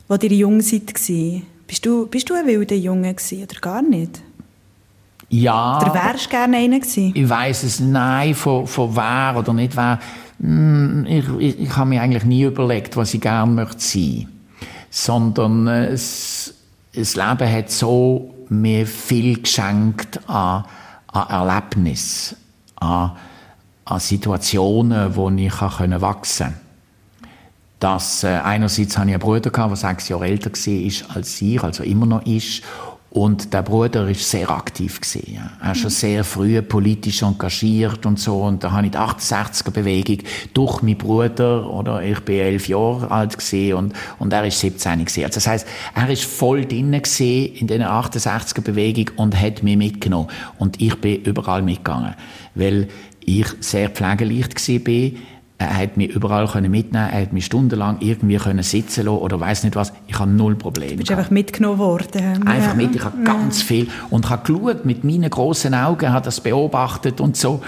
[0.08, 0.94] wo ihr jung seid,
[1.68, 4.22] bist du, bist du ein wilder Junge gewesen, oder gar nicht?
[5.34, 5.82] Ja.
[5.82, 7.12] Oder wärst du gerne einer gewesen?
[7.16, 9.98] Ich weiss es, nein, von, von wer oder nicht wer.
[10.40, 14.28] Hm, ich, ich, ich habe mir eigentlich nie überlegt, was ich gerne möchte sein.
[14.92, 16.54] Sondern äh, es,
[16.94, 20.66] das Leben hat so mir viel geschenkt an,
[21.08, 22.36] an Erlebnis,
[22.76, 23.14] an,
[23.86, 26.60] an Situationen, wo ich können wachsen konnte.
[27.80, 31.84] Dass, äh, einerseits hatte ich einen Bruder, der sechs Jahre älter war als ich, also
[31.84, 32.62] immer noch ist,
[33.14, 35.36] und der Bruder ist sehr aktiv gewesen.
[35.36, 35.52] Ja.
[35.62, 38.42] Er ist schon sehr früh politisch engagiert und so.
[38.42, 43.12] Und da habe ich die 68er Bewegung durch meinen Bruder, oder ich bin elf Jahre
[43.12, 45.26] alt gewesen und, und er ist 17 gewesen.
[45.26, 49.78] Also das heißt, er ist voll drinnen gewesen in dieser 68er Bewegung und hat mich
[49.78, 50.30] mitgenommen.
[50.58, 52.16] Und ich bin überall mitgegangen.
[52.56, 52.88] Weil
[53.24, 55.18] ich sehr pflegeleicht gewesen bin
[55.58, 59.64] er hat mich überall mitnehmen er hat mich stundenlang irgendwie können sitzen lassen oder weiß
[59.64, 59.94] nicht was.
[60.08, 60.92] Ich habe null Probleme.
[60.92, 62.46] Du bist einfach mitgenommen worden.
[62.46, 63.24] Einfach mit, ich habe ja.
[63.24, 67.62] ganz viel und habe geschaut mit meinen großen Augen, habe das beobachtet und so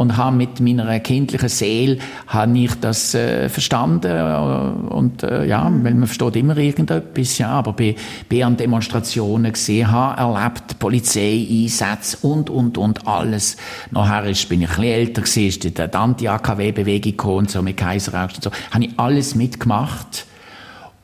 [0.00, 5.64] und habe mit meiner kindlichen Seele habe ich das äh, verstanden äh, und äh, ja,
[5.64, 7.94] weil man versteht immer irgendetwas, ja, aber bei,
[8.26, 13.58] bei an Demonstrationen gesehen habe, erlebt, Polizeieinsätze und, und, und alles.
[13.90, 18.36] Nachher ist, bin ich ein bisschen älter gewesen, ist die Anti-AKW-Bewegung gekommen, so mit Kaiserausch
[18.36, 20.24] und so, habe ich alles mitgemacht.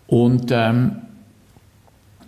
[0.07, 1.03] Und ähm,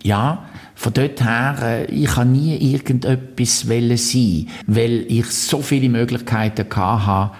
[0.03, 0.48] ja,
[0.79, 7.35] von dort her, äh, ich habe nie irgendetwas sein, weil ich so viele Möglichkeiten hatte,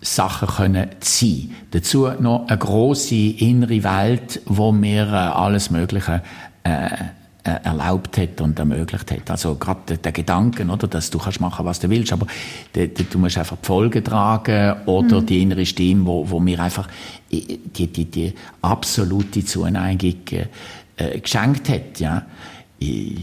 [0.00, 1.50] Sachen können zu sein.
[1.70, 6.22] Dazu noch eine große innere Welt, wo mir äh, alles Mögliche
[6.62, 6.86] äh,
[7.44, 9.30] äh, erlaubt hat und ermöglicht hat.
[9.30, 12.26] Also gerade der Gedanken, oder, dass du kannst machen, was du willst, aber
[12.74, 15.26] de, de, du musst einfach die Folgen tragen oder mhm.
[15.26, 16.88] die innere Stimme, wo, wo mir einfach
[17.30, 18.32] die, die, die
[18.62, 20.22] absolute Zuneigung
[20.96, 22.24] äh, geschenkt hat, ja
[22.78, 23.18] ich,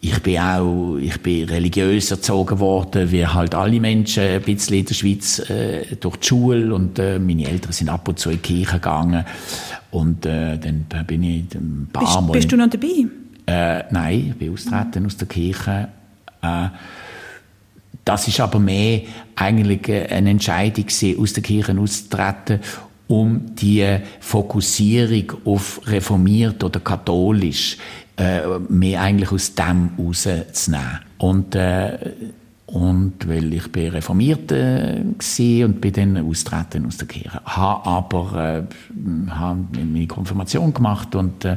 [0.00, 4.84] ich bin auch, ich bin religiös erzogen worden, wie halt alle Menschen ein bisschen in
[4.84, 8.36] der Schweiz, äh, durch die Schule und äh, meine Eltern sind ab und zu in
[8.36, 9.24] die Kirche gegangen
[9.92, 12.32] und äh, dann bin ich ein paar bist, Mal...
[12.32, 13.06] Bist du noch dabei?
[13.46, 15.06] Äh, nein, ich bin austreten mhm.
[15.06, 15.88] aus der Kirche.
[16.42, 16.68] Äh,
[18.04, 19.02] das ist aber mehr
[19.36, 20.86] eigentlich eine Entscheidung
[21.20, 22.60] aus der Kirche auszutreten
[23.08, 27.76] um die Fokussierung auf reformiert oder katholisch
[28.16, 31.00] äh, mehr eigentlich aus dem rauszunehmen.
[31.18, 32.12] Und, äh,
[32.66, 35.02] und weil ich bin reformiert äh,
[35.64, 37.40] und bin dann austreten aus der Kirche.
[37.44, 41.56] Habe aber äh, hab meine Konfirmation gemacht und äh,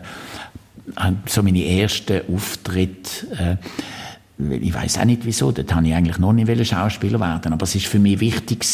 [1.26, 3.56] so meine ersten Auftritte äh,
[4.38, 7.76] ich weiß auch nicht wieso, dort habe ich eigentlich noch nicht Schauspieler werden, aber es
[7.76, 8.66] ist für mich wichtig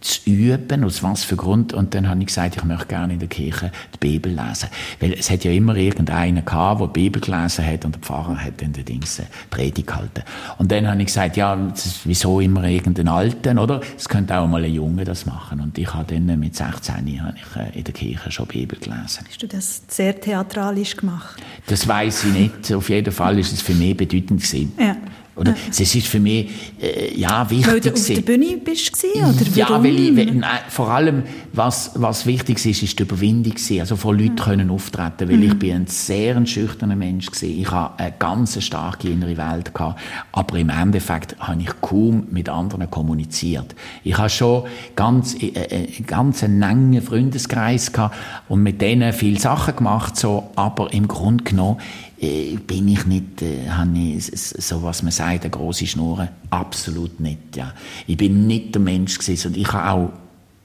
[0.00, 1.72] zu üben, aus was für Grund.
[1.72, 4.68] Und dann habe ich gesagt, ich möchte gerne in der Kirche die Bibel lesen.
[5.00, 8.36] Weil es hat ja immer irgendeinen gehabt, der die Bibel gelesen hat und der Pfarrer
[8.36, 10.22] hat dann den Dings äh, Predigt gehalten.
[10.58, 11.58] Und dann habe ich gesagt, ja,
[12.04, 13.80] wieso immer irgendeinen Alten, oder?
[13.96, 15.60] Es könnte auch mal ein Junge das machen.
[15.60, 19.24] Und ich habe dann mit 16 habe ich äh, in der Kirche schon Bibel gelesen.
[19.28, 21.40] Hast du das sehr theatralisch gemacht?
[21.66, 22.72] Das weiß ich nicht.
[22.72, 24.72] Auf jeden Fall ist es für mich bedeutend gewesen.
[24.78, 24.96] Ja.
[25.38, 25.54] Oder?
[25.70, 27.72] Es ist für mich äh, ja, wichtig.
[27.72, 31.22] Weil du auf der Bühne bist oder Ja, weil ich, weil, nein, vor allem,
[31.52, 33.80] was, was wichtig ist, ist die Überwindung gewesen.
[33.80, 34.36] Also vor Leuten mhm.
[34.36, 35.42] können auftreten, weil mhm.
[35.44, 37.60] ich bin ein sehr schüchterner Mensch gewesen.
[37.60, 40.00] Ich habe eine ganz starke innere Welt gehabt,
[40.32, 43.74] aber im Endeffekt habe ich kaum mit anderen kommuniziert.
[44.04, 44.64] Ich habe schon
[44.96, 48.16] ganz, äh, äh, ganz einen engen Freundeskreis gehabt
[48.48, 53.42] und mit denen viele Sachen gemacht, so, aber im Grunde genommen äh, bin ich nicht,
[53.42, 56.28] äh, habe ich so was man sagt, eine große Schnur?
[56.50, 57.72] Absolut nicht, ja.
[58.06, 60.12] Ich bin nicht der Mensch gewesen und ich habe auch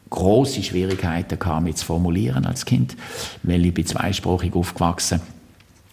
[0.09, 2.95] große Schwierigkeiten gehabt, mich zu formulieren als Kind,
[3.43, 5.21] weil ich bin zweisprachig aufgewachsen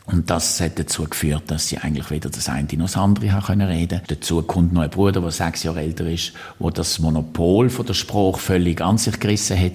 [0.06, 3.44] und das hat dazu geführt, dass ich eigentlich weder das eine noch das andere haben
[3.44, 4.00] können reden.
[4.08, 7.94] Dazu kommt noch ein Bruder, der sechs Jahre älter ist, wo das Monopol von der
[7.94, 9.72] Sprache völlig an sich gerissen hat.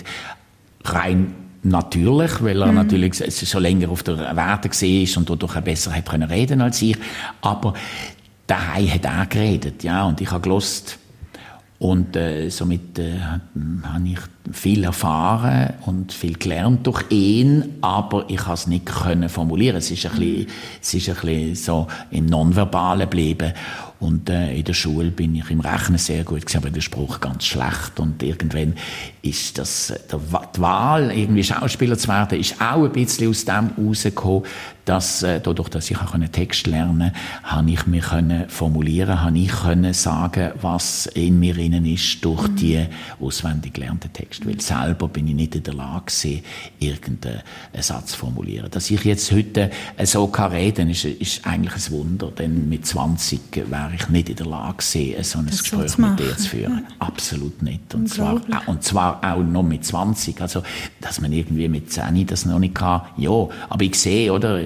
[0.83, 2.75] Rein natürlich, weil er mhm.
[2.75, 3.15] natürlich
[3.49, 6.97] schon länger auf der Werte war und dadurch auch besser hat können reden als ich.
[7.41, 7.73] Aber
[8.47, 10.99] daheim hat er geredet, ja, und ich habe gelost
[11.77, 14.19] und äh, somit äh, habe ich
[14.51, 19.75] viel erfahren und viel gelernt durch ihn, aber ich konnte es nicht können formulieren.
[19.75, 20.47] Es ist ein bisschen,
[20.81, 23.51] es ist ein bisschen so im Nonverbalen geblieben.
[23.99, 27.21] Und äh, in der Schule bin ich im Rechnen sehr gut gewesen, aber der Spruch
[27.21, 27.99] ganz schlecht.
[27.99, 28.73] Und irgendwann
[29.21, 30.19] ist das, äh, der,
[30.55, 34.43] die Wahl, irgendwie Schauspieler zu werden, ist auch ein bisschen aus dem rausgekommen,
[34.85, 37.11] dass, äh, dadurch, dass ich auch einen Text lernen
[37.43, 42.47] habe ich mich können formulieren, habe ich können sagen, was in mir innen ist durch
[42.47, 42.55] mhm.
[42.55, 42.85] die
[43.19, 44.45] auswendig gelernten Texte.
[44.45, 46.43] Weil selber bin ich nicht in der Lage gewesen,
[46.79, 47.41] irgendeinen
[47.79, 48.69] Satz zu formulieren.
[48.69, 49.71] Dass ich jetzt heute
[50.03, 54.35] so kann reden, ist, ist eigentlich ein Wunder, denn mit 20 wäre ich nicht in
[54.35, 56.85] der Lage gewesen, so ein das Gespräch mit dir zu führen.
[56.87, 57.07] Ja.
[57.07, 57.93] Absolut nicht.
[57.95, 60.39] Und zwar, und zwar auch noch mit 20.
[60.41, 60.61] Also,
[61.01, 63.47] dass man irgendwie mit 10 das noch nicht kann, ja.
[63.69, 64.61] Aber ich sehe, oder,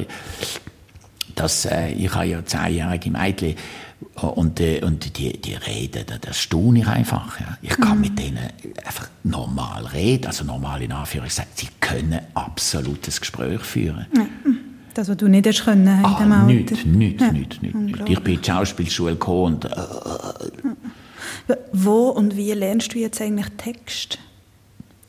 [1.35, 3.55] dass, äh, ich habe ja zehnjährige Mädchen,
[4.21, 7.39] und, äh, und die, die reden, das, staune ich einfach.
[7.39, 7.57] Ja.
[7.61, 8.01] Ich kann mhm.
[8.01, 8.49] mit denen
[8.85, 11.51] einfach normal reden, also normal in Anführungszeichen.
[11.55, 14.05] Sie können absolutes Gespräch führen.
[14.13, 14.57] Mhm.
[14.93, 16.45] Das, was du nicht hast können in ah, dem Alter?
[16.45, 17.31] Nicht, nicht, ja.
[17.31, 18.09] nicht, nicht, nicht.
[18.09, 19.65] Ich bin in die Schauspielschule gekommen und...
[19.65, 24.17] Äh, Wo und wie lernst du jetzt eigentlich Text?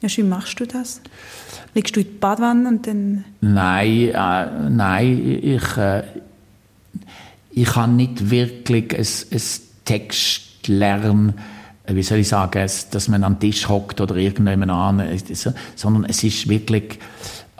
[0.01, 1.01] Ja, wie machst du das?
[1.75, 3.25] Legst du in die Badwanne und dann...
[3.41, 5.77] Nein, äh, nein, ich...
[5.77, 6.03] Äh,
[7.53, 9.43] ich habe nicht wirklich ein, ein
[9.85, 11.35] Textlernen,
[11.85, 15.03] äh, wie soll ich sagen, dass man an den Tisch hockt oder irgendjemand an,
[15.75, 16.99] sondern es ist wirklich,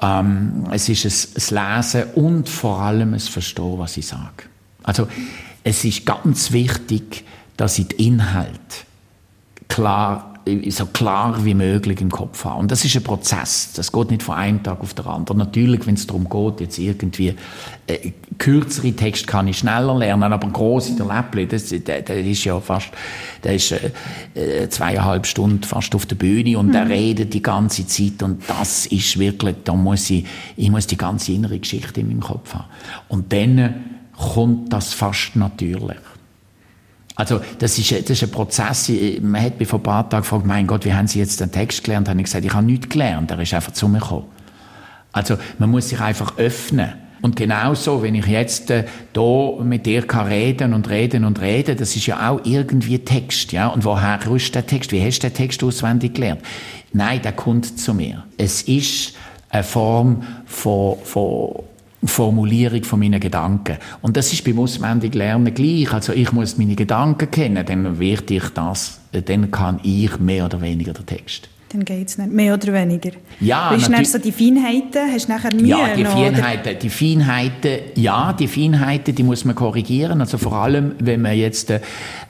[0.01, 4.45] ähm, es ist ein, ein Lesen und vor allem ein Verstehen, was ich sage.
[4.83, 5.09] Also
[5.65, 7.25] es ist ganz wichtig,
[7.57, 8.87] dass ich den Inhalt
[9.69, 10.30] klar
[10.71, 12.61] so klar wie möglich im Kopf haben.
[12.61, 13.73] Und das ist ein Prozess.
[13.75, 15.39] Das geht nicht von einem Tag auf den anderen.
[15.39, 17.35] Natürlich, wenn es darum geht, jetzt irgendwie
[17.87, 22.45] äh, kürzere Text kann ich schneller lernen, aber große der Läppli, das, der, der ist
[22.45, 22.89] ja fast,
[23.45, 23.91] der ist äh,
[24.35, 26.73] äh, zweieinhalb Stunden fast auf der Bühne und mhm.
[26.73, 30.25] der redet die ganze Zeit und das ist wirklich, da muss ich,
[30.57, 32.67] ich muss die ganze innere Geschichte in meinem Kopf haben.
[33.09, 33.75] Und dann
[34.17, 35.99] kommt das fast natürlich.
[37.21, 38.91] Also das ist, das ist ein Prozess.
[39.21, 41.53] Man hat mich vor ein paar Tagen gefragt, mein Gott, wie haben Sie jetzt den
[41.53, 42.07] Text gelernt?
[42.07, 44.25] Da habe ich gesagt, ich habe nichts gelernt, er ist einfach zu mir gekommen.
[45.13, 46.95] Also man muss sich einfach öffnen.
[47.21, 51.77] Und genauso, wenn ich jetzt äh, da mit dir kann reden und reden und reden,
[51.77, 53.69] das ist ja auch irgendwie Text, ja.
[53.69, 54.91] Und woher rüst der Text?
[54.91, 56.41] Wie hast du den Text auswendig gelernt?
[56.95, 58.25] Nein, der kommt zu mir.
[58.39, 59.13] Es ist
[59.51, 61.65] eine Form von, von
[62.05, 63.77] Formulierung von meinen Gedanken.
[64.01, 65.93] Und das ist beim auswendig Lernen gleich.
[65.93, 70.61] Also ich muss meine Gedanken kennen, dann werde ich das, dann kann ich mehr oder
[70.61, 71.49] weniger den Text.
[71.73, 73.11] Dann geht es nicht, mehr oder weniger.
[73.39, 76.89] Ja, Bist du so die Feinheiten, hast du nachher Mühe Ja, die noch, Feinheiten, die
[76.89, 80.21] Feinheiten, ja, die Feinheiten, die muss man korrigieren.
[80.21, 81.81] Also vor allem, wenn man jetzt äh,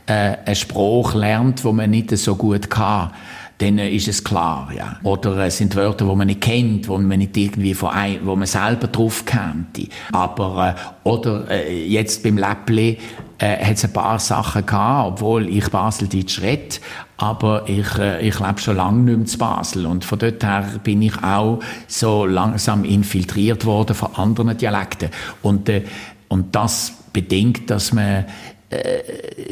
[0.06, 3.12] einen Spruch lernt, wo man nicht so gut kann
[3.60, 4.96] dann ist es klar, ja.
[5.02, 8.34] Oder es sind Wörter, wo man nicht kennt, wo man nicht irgendwie von ein, wo
[8.34, 9.90] man selber drauf kennt.
[10.12, 12.96] Aber, äh, oder äh, jetzt beim Läppli
[13.38, 16.76] äh, hat es ein paar Sachen gehabt, obwohl ich Baseldeutsch rede,
[17.18, 19.84] aber ich, äh, ich lebe schon lange nicht mehr zu Basel.
[19.84, 25.10] Und von dort her bin ich auch so langsam infiltriert worden von anderen Dialekten.
[25.42, 25.84] Und, äh,
[26.28, 28.24] und das bedingt, dass man äh,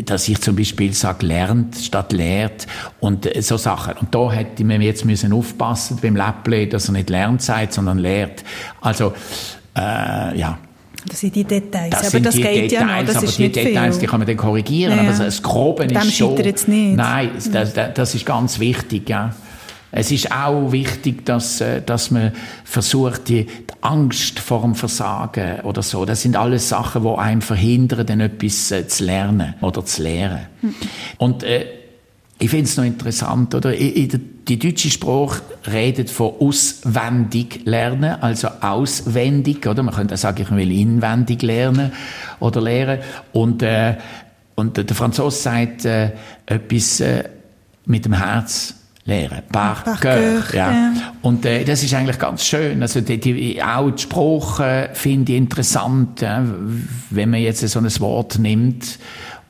[0.05, 2.67] dass ich zum Beispiel sage, lernt statt lehrt
[3.01, 3.95] und äh, so Sachen.
[3.95, 7.99] Und da hätte man jetzt müssen aufpassen beim Läpple, dass er nicht lernt sagt, sondern
[7.99, 8.45] lehrt.
[8.81, 9.13] Also,
[9.77, 10.59] äh, ja.
[11.09, 11.91] Das sind die Details.
[11.91, 13.07] Das aber das die geht Details, ja noch.
[13.07, 14.01] Das aber ist die nicht Details, viel.
[14.01, 14.97] die kann man dann korrigieren.
[14.97, 15.11] Ja.
[15.11, 16.37] Aber das Grobe Dem ist schon...
[16.37, 16.97] scheitert es nicht.
[16.97, 19.35] Nein, das, das, das ist ganz wichtig, ja.
[19.91, 22.33] Es ist auch wichtig, dass, äh, dass man
[22.65, 27.41] versucht, die, die Angst vor dem Versagen oder so, das sind alles Sachen, die einem
[27.41, 30.47] verhindern, dann etwas äh, zu lernen oder zu lehren.
[31.17, 31.67] Und äh,
[32.39, 33.73] ich finde es noch interessant, oder?
[33.73, 39.83] Die deutsche Sprache redet von auswendig lernen, also auswendig, oder?
[39.83, 41.93] Man könnte auch sagen, ich will inwendig lernen
[42.39, 43.01] oder lehren.
[43.33, 43.97] Und, äh,
[44.55, 46.13] und der Franzose sagt äh,
[46.47, 47.25] etwas äh,
[47.87, 48.78] mit dem Herz
[49.09, 49.43] lehren.
[49.51, 50.71] Par, Par cœur, ja.
[50.71, 50.93] ja.
[51.23, 52.81] Und äh, das ist eigentlich ganz schön.
[52.83, 56.45] Also die, die, auch die Sprache finde ich interessant, ja,
[57.11, 58.99] wenn man jetzt so ein Wort nimmt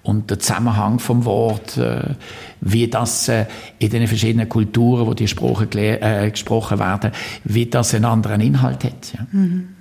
[0.02, 2.14] und der Zusammenhang vom Wort, äh,
[2.60, 3.46] wie das äh,
[3.78, 7.10] in den verschiedenen Kulturen, wo die Sprache äh, gesprochen werden,
[7.44, 9.12] wie das einen anderen Inhalt hat.
[9.12, 9.26] Ja.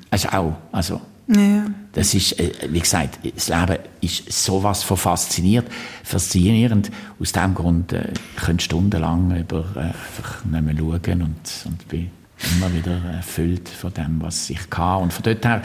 [0.09, 1.65] Also auch, also Ja.
[1.97, 5.65] Das ist, äh, wie gesagt, das Leben ist sowas von fasziniert,
[6.03, 6.91] faszinierend.
[7.19, 11.87] Aus dem Grund äh, ich könnte stundenlang über äh, einfach nicht mehr schauen und, und
[11.87, 12.11] bin
[12.55, 15.03] immer wieder erfüllt von dem, was ich kann.
[15.03, 15.63] Und von dort her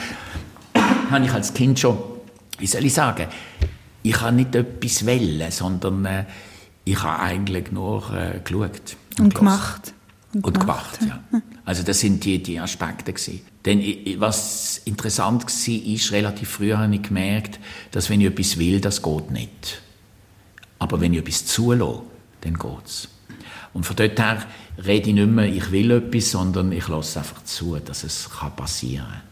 [1.10, 1.98] habe ich als Kind schon,
[2.58, 3.26] wie soll ich sagen,
[4.02, 6.24] ich habe nicht etwas wollen, sondern äh,
[6.84, 8.96] ich habe eigentlich nur äh, geschaut.
[9.18, 9.34] Und gehört.
[9.34, 9.94] gemacht.
[10.40, 11.20] Und gemacht, ja.
[11.64, 13.40] Also das sind die, die Aspekte gewesen.
[13.64, 13.82] Denn
[14.18, 17.60] was interessant war, ist, relativ früh habe ich gemerkt,
[17.92, 19.80] dass wenn ich etwas will, das geht nicht.
[20.78, 22.02] Aber wenn ich etwas zulasse,
[22.40, 23.08] dann geht's.
[23.72, 24.44] Und von dort her
[24.84, 29.06] rede ich nicht mehr, ich will etwas, sondern ich lasse einfach zu, dass es passieren
[29.06, 29.22] kann.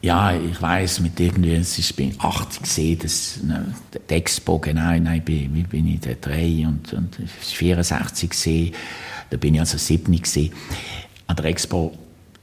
[0.00, 3.72] Ja, ich weiß mit irgendwie, es ist bei 80 gesehen, das, ne,
[4.10, 8.30] die Expo, genau, nein, bin, wie bin ich der 3 und, und es ist 64
[8.30, 8.74] gesehen,
[9.30, 10.52] da bin ich also 7 gesehen,
[11.32, 11.92] an der Expo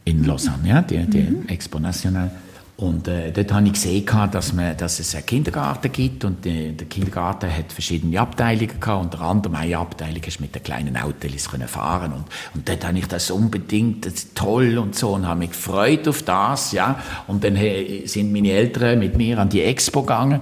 [0.04, 2.32] in Lausanne, ja, die, die Expo National.
[2.78, 6.72] Und äh, dort habe ich gesehen, dass, man, dass es einen Kindergarten gibt und die,
[6.72, 9.04] der Kindergarten hat verschiedene Abteilungen gehabt.
[9.04, 12.24] Unter anderem eine Abteilung ist mit den kleinen Autos können fahren und,
[12.56, 16.24] und dort habe ich das unbedingt das toll und so und habe mich gefreut auf
[16.24, 17.04] das, ja.
[17.28, 20.42] Und dann äh, sind meine Eltern mit mir an die Expo gegangen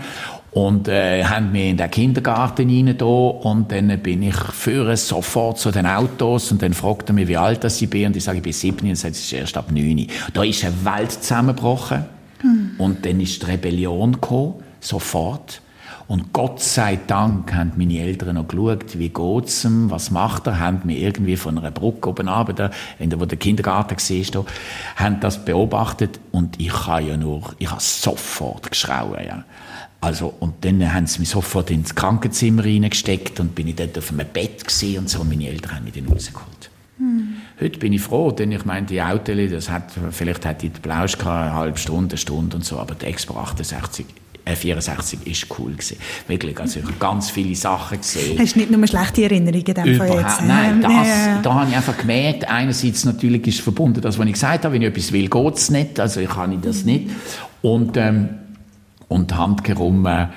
[0.58, 3.05] und äh, haben mich in den Kindergarten rein da.
[3.05, 6.51] Und dann bin ich führe sofort zu den Autos.
[6.51, 8.08] Und dann fragt er mich, wie alt das ich bin.
[8.08, 8.89] Und ich sage, ich bin sieben.
[8.89, 10.08] Und sagt, es ist erst ab neun.
[10.34, 12.05] Da ist eine Welt zusammengebrochen.
[12.80, 15.62] Und dann ist die Rebellion gekommen, sofort.
[16.08, 20.60] Und Gott sei Dank haben meine Eltern noch geschaut, wie geht's ihm, was macht er,
[20.60, 24.45] haben mich irgendwie von einer Brücke oben runter, in der, wo der Kindergarten war,
[24.95, 26.20] haben das beobachtet.
[26.32, 29.43] Und ich habe ja nur, ich habe sofort geschrauen, ja.
[30.00, 34.12] Also, und dann haben sie mich sofort ins Krankenzimmer reingesteckt und bin ich dort auf
[34.12, 36.70] einem Bett gesehen und so, meine Eltern haben mich dann rausgeholt.
[37.60, 41.18] Heute bin ich froh, denn ich meine, die Autos, das hat, vielleicht hat die Blausch
[41.18, 44.06] gehabt, eine halbe Stunde, eine Stunde und so, aber die Expo 68,
[44.45, 45.98] äh, 64 ist cool gewesen.
[46.28, 48.38] Wirklich, also ich habe ganz viele Sachen gesehen.
[48.39, 50.41] Hast du nicht nur schlechte Erinnerungen Fall Überhaupt, jetzt?
[50.48, 51.41] nein, das, Ja.
[51.41, 54.82] da habe ich einfach gemerkt, einerseits natürlich ist verbunden, das, was ich gesagt habe, wenn
[54.84, 57.10] ich etwas will, geht's nicht, also ich kann das nicht.
[57.62, 58.30] Und, ähm,
[59.08, 60.28] und handkerum, äh,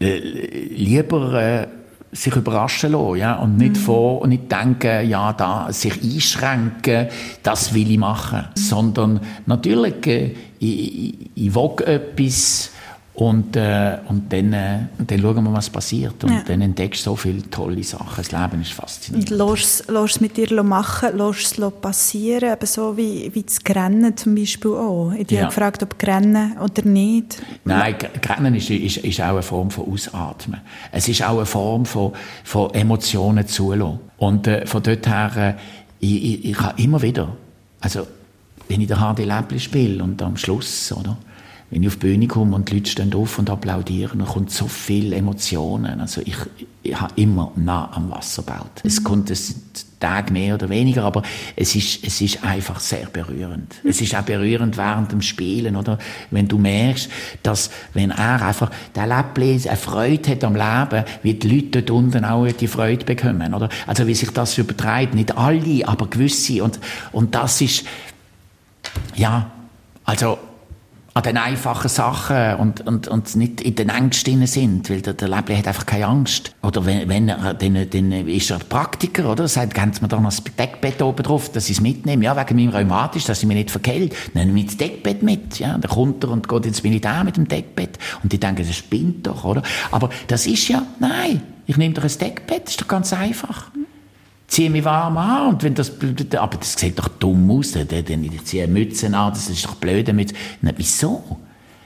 [0.00, 1.66] lieber, äh,
[2.12, 7.08] sich überraschen lassen, ja, und nicht vor, und nicht denken, ja, da, sich einschränken,
[7.42, 8.48] das will ich machen.
[8.54, 12.71] Sondern natürlich, äh, ich, ich, ich will etwas,
[13.14, 16.24] und, äh, und dann, äh, dann schauen wir, was passiert.
[16.24, 16.42] Und Ja.
[16.46, 18.14] dann entdeckst du so viele tolle Sachen.
[18.16, 19.30] Das Leben ist faszinierend.
[19.32, 24.16] Und lässt es mit dir machen, lässt es passieren, eben so wie, wie das Grennen
[24.16, 25.12] zum Beispiel auch.
[25.12, 25.46] Ich habe Ja.
[25.48, 27.42] gefragt, ob Grennen oder nicht.
[27.66, 30.60] Nein, Grennen ist, ist, ist auch eine Form von Ausatmen.
[30.90, 32.12] Es ist auch eine Form von,
[32.44, 33.98] von Emotionen zulassen.
[34.16, 35.54] Und äh, von dort her, äh,
[36.00, 37.36] ich, ich, ich habe immer wieder,
[37.80, 38.06] also
[38.68, 41.18] wenn ich den HD Läppli spiele und am Schluss, oder,
[41.72, 44.50] wenn ich auf die Bühne komme und die Leute stehen auf und applaudieren, dann kommt
[44.50, 46.02] so viel Emotionen.
[46.02, 46.36] Also ich,
[46.82, 48.82] ich habe immer nah am Wasser gebaut.
[48.84, 51.22] Es kommt es sind Tage mehr oder weniger, aber
[51.56, 53.74] es ist, es ist einfach sehr berührend.
[53.84, 55.96] Es ist auch berührend während dem Spielen, oder?
[56.30, 57.08] Wenn du merkst,
[57.42, 61.90] dass, wenn er einfach, der Läppli eine Freude hat am Leben, wie die Leute dort
[61.90, 63.70] unten auch die Freude bekommen, oder?
[63.86, 65.14] Also wie sich das übertreibt.
[65.14, 66.62] Nicht alle, aber gewisse.
[66.62, 66.80] Und,
[67.12, 67.86] und das ist,
[69.14, 69.50] ja,
[70.04, 70.36] also,
[71.14, 75.28] an den einfachen Sachen und, und, und nicht in den Ängsten sind, weil der, der
[75.28, 76.54] Lebli hat einfach keine Angst.
[76.62, 79.46] Oder wenn, wenn er, dann, dann ist er Praktiker, oder?
[79.46, 82.24] Sagt, geben Sie mir da noch das Deckbett oben drauf, dass ich es mitnehme.
[82.24, 84.14] Ja, wegen meinem Rheumatisch, dass ich mich nicht verkehlt.
[84.32, 85.76] Dann nehme ich das Deckbett mit, ja.
[85.76, 87.98] Dann kommt er und geht ins Militär mit dem Deckbett.
[88.22, 89.62] Und die denken, das spinnt doch, oder?
[89.90, 93.70] Aber das ist ja, nein, ich nehme doch ein Deckbett, das ist doch ganz einfach
[94.52, 95.92] ziehe mich warm an und wenn das,
[96.36, 99.76] aber das sieht doch dumm aus, dann, dann ziehe eine Mütze an, das ist doch
[99.76, 101.38] blöd mit, na, wieso?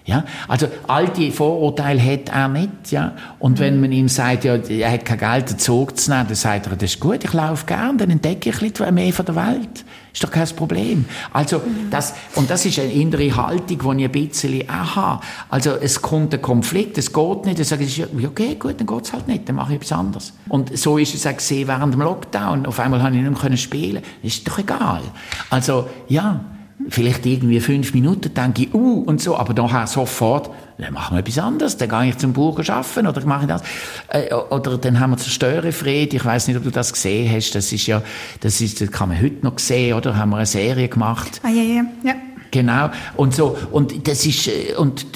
[0.07, 3.13] Ja, also all die Vorurteile hat er nicht, ja.
[3.41, 6.37] Und wenn man ihm sagt, ja, er hat kein Geld, den Zug zu nehmen, dann
[6.37, 9.35] sagt er, das ist gut, ich laufe gern, dann entdecke ich bisschen mehr von der
[9.35, 9.85] Welt.
[10.13, 11.07] Ist doch kein Problem.
[11.33, 15.25] Also, das, und das ist eine innere Haltung, die ich ein bisschen auch habe.
[15.51, 19.13] Also, es kommt ein Konflikt, es geht nicht, dann sage ich, okay, gut, dann geht's
[19.13, 20.33] halt nicht, dann mache ich etwas anderes.
[20.49, 22.65] Und so ist es auch gesehen während dem Lockdown.
[22.65, 24.03] Auf einmal habe ich nicht mehr spielen.
[24.23, 25.03] Ist doch egal.
[25.51, 26.41] Also, ja
[26.89, 31.21] vielleicht irgendwie fünf Minuten denke ich, uh, und so, aber nachher sofort, dann machen wir
[31.21, 33.63] etwas anderes, dann gehe ich zum Bauern arbeiten oder mache ich das.
[34.09, 37.73] Äh, oder dann haben wir Zerstörerfried, ich weiß nicht, ob du das gesehen hast, das
[37.73, 38.03] ist ja,
[38.41, 41.41] das ist, das kann man heute noch sehen, oder, haben wir eine Serie gemacht.
[41.43, 42.15] Ah, ja, ja, ja.
[42.51, 45.07] Genau, und so, und das ist, äh, und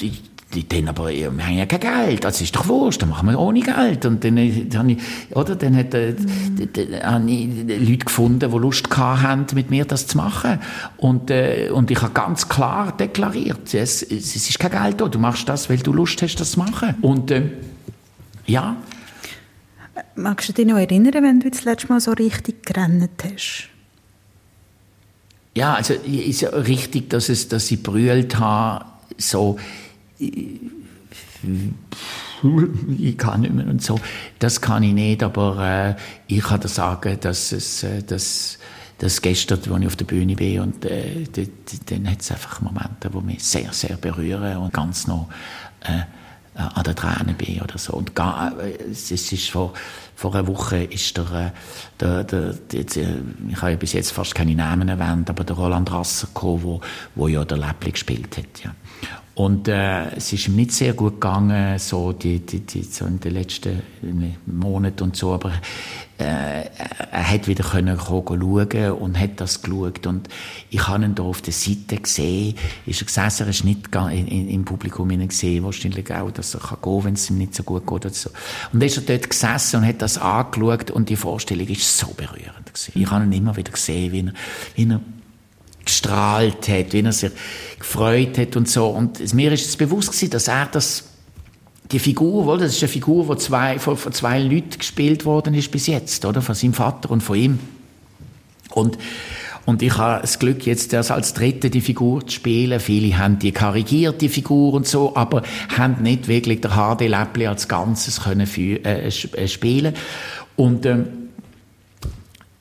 [0.53, 3.39] die dann aber, wir haben ja kein Geld, das ist doch wurscht, dann machen wir
[3.39, 4.05] ohne Geld.
[4.05, 4.99] Und dann, äh, dann ich,
[5.31, 6.69] oder, dann hat, mhm.
[6.73, 10.59] dann, ich Leute gefunden, die Lust hatten, mit mir das zu machen.
[10.97, 15.19] Und, äh, und ich habe ganz klar deklariert, es, es ist kein Geld da, du
[15.19, 16.95] machst das, weil du Lust hast, das zu machen.
[17.01, 17.43] Und, äh,
[18.45, 18.75] ja.
[20.15, 23.69] Magst du dich noch erinnern, wenn du das letzte Mal so richtig gerannt hast?
[25.53, 28.85] Ja, also, ist ja richtig, dass es, dass ich brüllt habe,
[29.17, 29.57] so,
[32.97, 33.99] ich kann nicht mehr und so.
[34.39, 38.57] Das kann ich nicht, aber äh, ich kann dir sagen, dass es, äh, dass,
[38.99, 41.25] dass gestern, als ich auf der Bühne bin, und äh,
[41.87, 45.29] dann hat es einfach Momente, die mich sehr, sehr berühren und ganz noch
[45.81, 46.03] äh,
[46.53, 47.93] an den Tränen bin oder so.
[47.93, 49.73] Und gar, äh, es ist vor,
[50.15, 51.51] vor einer Woche ist der, äh,
[51.99, 55.91] der, der, der, ich habe ja bis jetzt fast keine Namen erwähnt, aber der Roland
[55.91, 56.81] Rasser gekommen, wo,
[57.15, 58.75] wo ja der Läppli gespielt hat, ja.
[59.41, 63.19] Und äh, es ist ihm nicht sehr gut gegangen, so, die, die, die, so in
[63.19, 63.81] den letzten
[64.45, 65.51] Monaten und so, aber
[66.19, 66.65] äh,
[67.11, 70.05] er hat wieder können schauen und hat das geschaut.
[70.05, 70.29] Und
[70.69, 72.53] ich habe ihn da auf der Seite gesehen,
[72.85, 76.59] ist er gesessen, er ist nicht in, in, im Publikum gesehen, wahrscheinlich auch, dass er
[76.59, 77.91] kann gehen wenn es ihm nicht so gut geht.
[77.91, 78.29] Oder so.
[78.71, 82.13] Und dann ist er dort gesessen und hat das angeschaut und die Vorstellung ist so
[82.15, 82.91] berührend gewesen.
[82.93, 84.33] Ich habe ihn immer wieder gesehen, wie er,
[84.75, 85.01] wie er
[85.91, 87.31] gestrahlt hat, wie er sich
[87.77, 88.87] gefreut hat und so.
[88.87, 91.05] Und mir ist es bewusst gewesen, dass er das
[91.91, 95.53] die Figur, wohl, das ist eine Figur, die zwei, von, von zwei Leuten gespielt worden
[95.53, 96.41] ist bis jetzt, oder?
[96.41, 97.59] Von seinem Vater und von ihm.
[98.69, 98.97] Und,
[99.65, 102.79] und ich habe das Glück, jetzt erst als Dritte die Figur zu spielen.
[102.79, 105.43] Viele haben die karikierte Figur und so, aber
[105.77, 109.93] haben nicht wirklich der HD Läppli als Ganzes können für, äh, äh, spielen.
[110.55, 111.20] Und, ähm,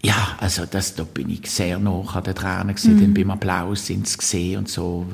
[0.02, 3.00] ja, also das, da bin ich sehr noch an den Tränen gewesen, mhm.
[3.00, 5.06] dann beim Applaus sind sie gesehen und so.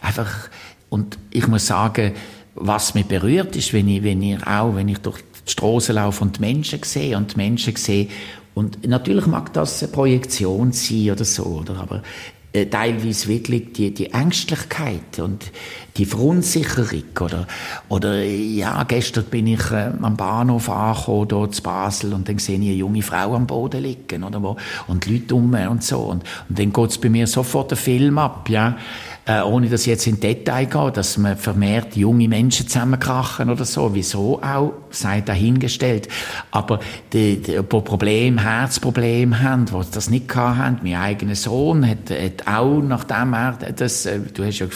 [0.00, 0.50] Einfach,
[0.90, 2.12] und ich muss sagen,
[2.54, 6.22] was mich berührt ist, wenn ich, wenn ich auch, wenn ich durch die Straße laufe
[6.22, 8.08] und die Menschen sehe und die Menschen sehe,
[8.54, 12.02] und natürlich mag das eine Projektion sein oder so, oder, aber
[12.54, 15.50] äh, teilweise wirklich die, die Ängstlichkeit und
[15.96, 17.48] die Verunsicherung oder,
[17.88, 22.56] oder ja, gestern bin ich äh, am Bahnhof angekommen, dort zu Basel und dann sehe
[22.56, 26.22] ich eine junge Frau am Boden liegen oder wo, und Leute um und so und,
[26.48, 28.76] und dann geht's bei mir sofort der Film ab, ja,
[29.26, 33.64] äh, ohne dass ich jetzt in Detail gehe, dass man vermehrt junge Menschen zusammenkrachen oder
[33.64, 36.08] so, wieso auch, sei dahingestellt.
[36.50, 36.80] Aber
[37.12, 42.46] die, die, die Problem, Herzproblem haben, die das nicht haben, mein eigener Sohn hat, hat
[42.46, 44.66] auch, nachdem er das, äh, du hast ja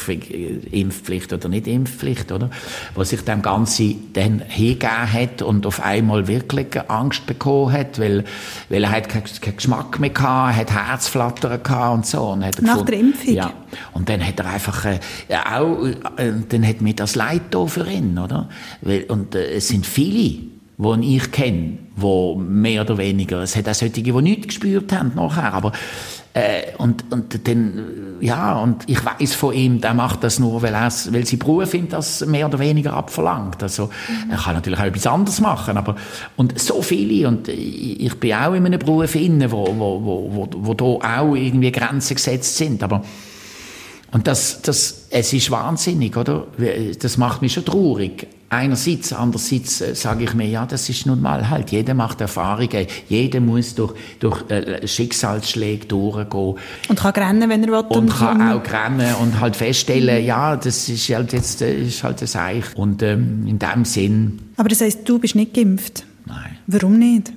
[0.70, 2.49] Impfpflicht oder nicht Impfpflicht, oder?
[2.94, 8.24] Wo sich dem Ganzen dann hingegeben hat und auf einmal wirklich Angst bekommen hat, weil,
[8.70, 12.22] weil er hat keinen, keinen Geschmack mehr gehabt, hat Herzflattern gehabt und so.
[12.30, 13.34] Und hat Nach gefunden, der Impfung?
[13.34, 13.53] Ja.
[13.93, 14.99] Und dann hat er einfach äh,
[15.31, 15.85] auch,
[16.16, 18.49] äh, dann hat mir das leid für ihn, oder?
[19.09, 20.41] Und äh, es sind viele,
[20.79, 25.12] die ich kenne, die mehr oder weniger, es hat auch solche, die nichts gespürt haben
[25.14, 25.73] nachher, aber
[26.35, 30.75] äh, und, und dann, ja, und ich weiß von ihm, der macht das nur, weil,
[30.75, 33.61] er, weil sein Beruf ihm das mehr oder weniger abverlangt.
[33.62, 34.31] Also, mhm.
[34.31, 35.97] er kann natürlich auch etwas anderes machen, aber,
[36.37, 40.49] und so viele, und ich bin auch in einem Beruf inne, wo, wo, wo, wo,
[40.55, 43.03] wo da auch irgendwie Grenzen gesetzt sind, aber,
[44.11, 46.46] und das, das, es ist wahnsinnig, oder?
[47.00, 48.26] Das macht mich schon traurig.
[48.50, 52.86] einerseits, andererseits äh, sage ich mir, ja, das ist nun mal halt, jeder macht Erfahrungen,
[53.09, 56.54] jeder muss durch, durch äh, Schicksalsschläge durchgehen.
[56.88, 57.78] Und kann rennen, wenn er will.
[57.78, 62.02] Und, und kann auch rennen und halt feststellen, ja, das ist halt jetzt äh, ist
[62.02, 62.64] halt das Eich.
[62.76, 64.40] Und ähm, in dem Sinn...
[64.56, 66.04] Aber das heisst, du bist nicht geimpft?
[66.24, 66.59] Nein.
[66.66, 67.32] Warum nicht?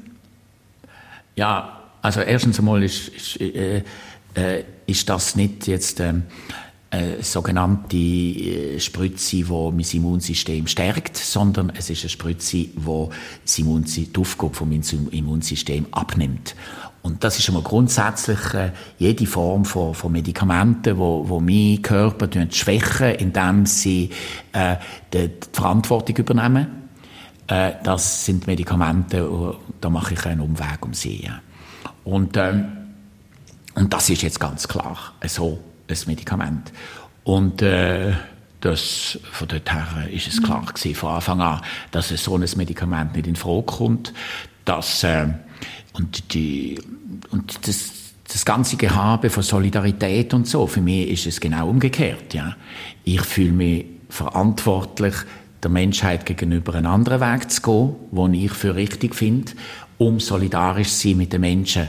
[1.35, 3.83] Ja, also erstens einmal ist, ist, äh,
[4.33, 5.99] äh, ist das nicht jetzt...
[5.99, 6.23] Ähm,
[6.93, 14.19] eine sogenannte äh, Spritze, die mein Immunsystem stärkt, sondern es ist eine Spritze, die die
[14.19, 16.53] Aufgabe vom Immunsystem abnimmt.
[17.01, 21.81] Und das ist schon mal grundsätzlich äh, jede Form von, von Medikamenten, wo, wo mein
[21.81, 24.09] Körper schwächen, indem sie
[24.51, 24.75] äh,
[25.13, 26.67] die, die Verantwortung übernehmen.
[27.47, 31.27] Äh, das sind Medikamente, da mache ich einen Umweg um sie.
[32.03, 32.80] Und, ähm,
[33.75, 35.59] und das ist jetzt ganz klar so
[35.89, 36.71] ein Medikament.
[37.23, 38.13] Und äh,
[38.61, 41.61] das, von dort her ist es klar gewesen, von Anfang an,
[41.91, 44.13] dass es so ein Medikament nicht in Frage kommt.
[44.65, 45.27] Dass, äh,
[45.93, 46.79] und die,
[47.31, 47.91] und das,
[48.27, 52.33] das ganze Gehabe von Solidarität und so, für mich ist es genau umgekehrt.
[52.33, 52.55] Ja.
[53.03, 55.15] Ich fühle mich verantwortlich,
[55.63, 59.51] der Menschheit gegenüber einen anderen Weg zu gehen, den ich für richtig finde,
[59.97, 61.87] um solidarisch zu sein mit den Menschen,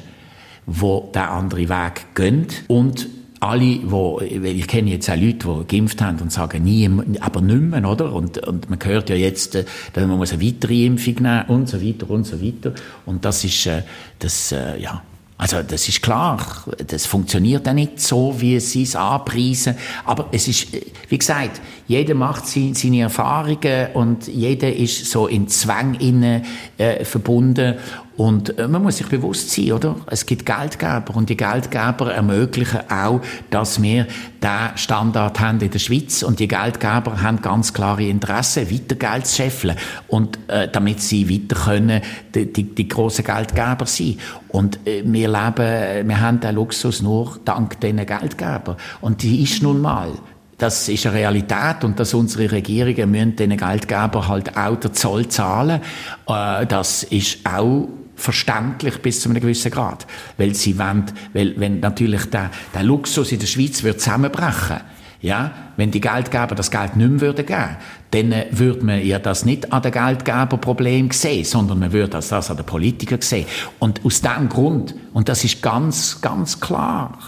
[0.67, 3.09] die den anderen Weg gehen und
[3.43, 6.89] alle, wo, ich kenne jetzt auch Leute, die geimpft haben und sagen, nie,
[7.19, 8.13] aber nicht mehr, oder?
[8.13, 11.69] Und, und man hört ja jetzt, äh, dass man muss eine weitere Impfung nehmen und
[11.69, 12.73] so weiter und so weiter.
[13.05, 13.83] Und das ist, äh,
[14.21, 15.03] das, äh, ja,
[15.43, 16.39] also das ist klar,
[16.87, 19.75] das funktioniert auch nicht so, wie sie es anpreisen.
[20.05, 20.69] Aber es ist,
[21.09, 26.45] wie gesagt, jeder macht seine Erfahrungen und jeder ist so in Zwang innen
[26.79, 27.75] äh, verbunden.
[28.17, 29.97] Und äh, man muss sich bewusst sein, oder?
[30.07, 34.07] Es gibt Geldgeber und die Geldgeber ermöglichen auch, dass wir
[34.43, 39.27] den Standard haben in der Schweiz und die Geldgeber haben ganz klare Interesse, weiter Geld
[39.27, 39.77] zu scheffeln
[40.09, 42.03] und äh, damit sie weiter können
[42.35, 44.19] die, die, die grossen Geldgeber sein.
[44.49, 48.77] Und äh, wir leben, wir haben den Luxus nur dank diesen Geldgebern.
[49.01, 50.11] Und die ist nun mal
[50.59, 55.27] das ist eine Realität und dass unsere Regierungen müssen den Geldgebern halt auch den Zoll
[55.27, 55.81] zahlen.
[56.29, 57.89] Äh, das ist auch
[58.23, 60.07] verständlich bis zu einem gewissen Grad.
[60.39, 64.81] Weil sie wollen, weil, wenn natürlich der, der Luxus in der Schweiz wird zusammenbrechen,
[65.21, 67.77] ja, wenn die Geldgeber das Geld nicht mehr würden geben,
[68.11, 72.29] dann äh, würde man ja das nicht an den Geldgeberproblem sehen, sondern man würde das,
[72.29, 73.47] das an den Politikern sehen.
[73.79, 77.19] Und aus diesem Grund, und das ist ganz, ganz klar,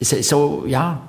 [0.00, 1.02] so, ja,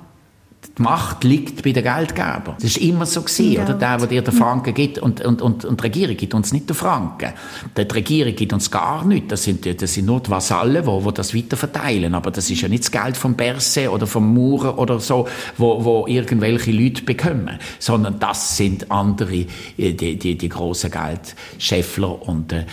[0.76, 2.56] die Macht liegt bei den Geldgebern.
[2.56, 3.62] Das ist immer so gewesen, ja.
[3.62, 3.74] oder?
[3.74, 6.68] Der, der dir den Franken gibt und, und, und, und die Regierung gibt uns nicht
[6.68, 7.32] den Franken.
[7.76, 9.28] Die Regierung gibt uns gar nichts.
[9.28, 12.14] Das sind, das sind nur die Vasallen, die, die das weiter verteilen.
[12.14, 15.84] Aber das ist ja nicht das Geld vom Berse oder vom Maurer oder so, wo,
[15.84, 17.58] wo irgendwelche Leute bekommen.
[17.78, 19.46] Sondern das sind andere,
[19.76, 22.64] äh, die, die, die grossen Geldscheffler und äh,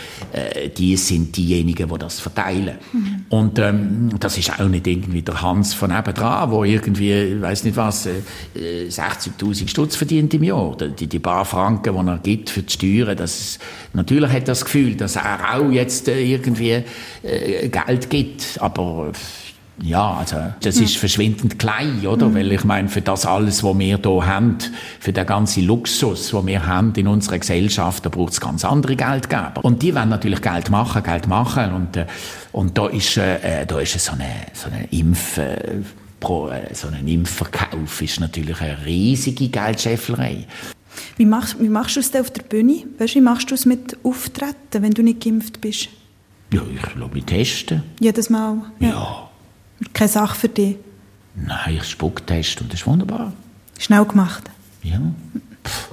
[0.76, 2.78] die sind diejenigen, die das verteilen.
[2.94, 3.26] Mhm.
[3.30, 7.64] Und ähm, das ist auch nicht irgendwie der Hans von nebendran, wo irgendwie, ich weiß
[7.64, 10.76] nicht was, äh, 60'000 Stutz verdient im Jahr.
[10.78, 13.60] Die, die paar Franken, die er gibt für die Steuern, das ist,
[13.94, 16.84] natürlich hat er das Gefühl, dass er auch jetzt äh, irgendwie
[17.24, 19.12] äh, Geld gibt, aber
[19.84, 22.30] ja, also das ist verschwindend klein, oder?
[22.30, 22.36] Mhm.
[22.36, 24.58] Weil ich meine, für das alles, was wir hier haben,
[25.00, 28.96] für den ganzen Luxus, den wir haben in unserer Gesellschaft, da braucht es ganz andere
[28.96, 29.54] Geldgeber.
[29.64, 32.06] Und die wollen natürlich Geld machen, Geld machen und, äh,
[32.52, 35.38] und da ist, äh, da ist so eine, so eine Impf...
[35.38, 35.82] Äh,
[36.22, 40.48] pro, äh, so ein Impfverkauf ist natürlich eine riesige Geldscheffelei.
[41.18, 42.86] Wie machst, wie machst du es denn auf der Bühne?
[42.98, 45.90] Weißt, wie machst du es mit Auftreten, wenn du nicht geimpft bist?
[46.54, 47.84] Ja, ich lasse mich testen.
[48.00, 48.62] Jedes Mal?
[48.80, 48.90] Ja.
[48.90, 49.30] ja.
[49.94, 50.78] Keine Sache für dich?
[51.36, 53.34] Nein, ich Spucktest und das ist wunderbar.
[53.78, 54.50] Schnell gemacht?
[54.84, 55.02] Ja.
[55.66, 55.90] Pff.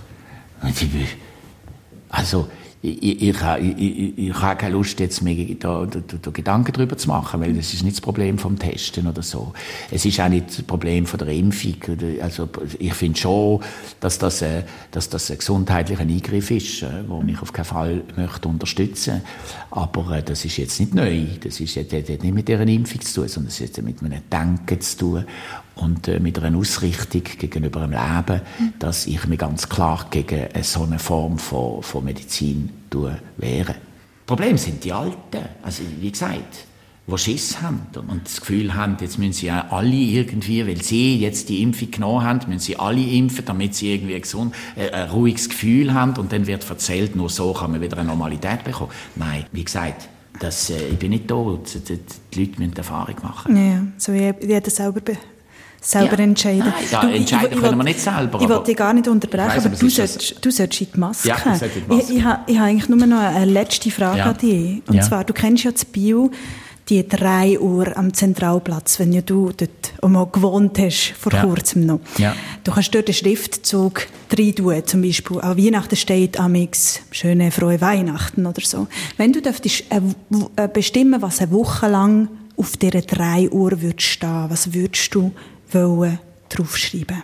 [2.10, 2.48] Also,
[2.80, 7.08] ich, ich, ich, ich, habe keine Lust, jetzt mir da, da, da, Gedanken darüber zu
[7.08, 9.52] machen, weil das ist nicht das Problem vom Testen oder so.
[9.90, 11.74] Es ist auch nicht das Problem von der Impfung.
[12.20, 12.48] Also
[12.78, 13.60] ich finde schon,
[13.98, 14.62] dass das, äh,
[14.92, 19.22] dass das ein gesundheitlicher Eingriff ist, äh, wo ich auf keinen Fall möchte unterstützen.
[19.72, 21.24] Aber äh, das ist jetzt nicht neu.
[21.42, 24.22] Das ist das hat nicht mit dieser Impfung zu tun, sondern es hat mit einem
[24.30, 25.24] Denken zu tun
[25.78, 28.40] und äh, mit einer Ausrichtung gegenüber dem Leben,
[28.78, 32.70] dass ich mich ganz klar gegen eine so eine Form von, von Medizin
[33.36, 33.74] wehre.
[34.26, 36.66] Problem sind die Alten, also wie gesagt,
[37.06, 41.18] die Schiss haben und das Gefühl haben, jetzt müssen sie ja alle irgendwie, weil sie
[41.18, 44.90] jetzt die Impfung genommen haben, müssen sie alle impfen, damit sie irgendwie ein, gesund, äh,
[44.90, 48.64] ein ruhiges Gefühl haben und dann wird erzählt, nur so kann man wieder eine Normalität
[48.64, 48.90] bekommen.
[49.16, 50.08] Nein, wie gesagt,
[50.38, 51.98] das, äh, ich bin nicht tot, die,
[52.34, 53.56] die Leute müssen Erfahrung machen.
[53.56, 55.00] Ja, so wie jeder selber
[55.80, 56.24] selber Ja.
[56.24, 56.72] entscheiden.
[56.72, 59.66] Nein, ja, entscheiden können wir nicht selber, Ich wollte dich gar nicht unterbrechen, Ich weiss,
[59.66, 61.28] aber du solltest, du solltest in die Maske.
[61.28, 62.12] Ja, ich in die Maske.
[62.12, 64.24] Ich, ich, habe, ich habe eigentlich nur noch eine letzte Frage Ja.
[64.30, 64.82] an dich.
[64.88, 65.02] Und Ja.
[65.02, 66.30] zwar, du kennst ja das Bio,
[66.88, 71.42] die drei Uhr am Zentralplatz, wenn ja du dort auch mal gewohnt hast, vor Ja.
[71.44, 72.00] kurzem noch.
[72.16, 72.34] Ja.
[72.64, 74.06] Du kannst dort einen Schriftzug
[74.36, 75.38] rein tun, zum Beispiel.
[75.40, 78.86] An Weihnachten steht amix schöne, frohe Weihnachten oder so.
[79.18, 80.00] Wenn du dürftest äh,
[80.56, 85.30] äh, bestimmen, was eine Woche lang auf dieser drei Uhr würdest stehen, was würdest du
[85.72, 87.22] wollen draufschreiben?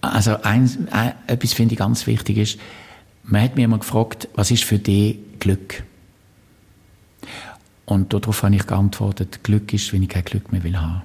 [0.00, 2.58] Also eins, ein, etwas finde ich ganz wichtig ist,
[3.24, 5.84] man hat mich immer gefragt, was ist für dich Glück?
[7.86, 11.02] Und darauf habe ich geantwortet, Glück ist, wenn ich kein Glück mehr will haben.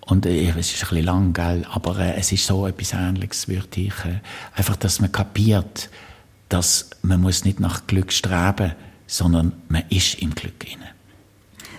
[0.00, 1.66] Und äh, es ist ein bisschen lang, gell?
[1.70, 4.04] aber äh, es ist so etwas Ähnliches, würde ich.
[4.04, 4.20] Äh,
[4.54, 5.90] einfach, dass man kapiert,
[6.48, 8.72] dass man muss nicht nach Glück streben,
[9.06, 10.95] sondern man ist im Glück inne.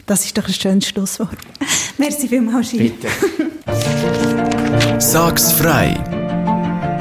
[0.07, 1.37] Das ist doch ein schönes Schlusswort.
[1.97, 2.93] Merci vielmals, Gilles.
[2.93, 3.09] Bitte.
[4.99, 5.95] Sag's frei!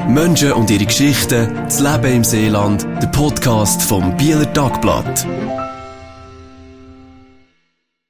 [0.09, 5.25] Menschen und ihre Geschichten, das Leben im Seeland, der Podcast vom Bieler Tagblatt.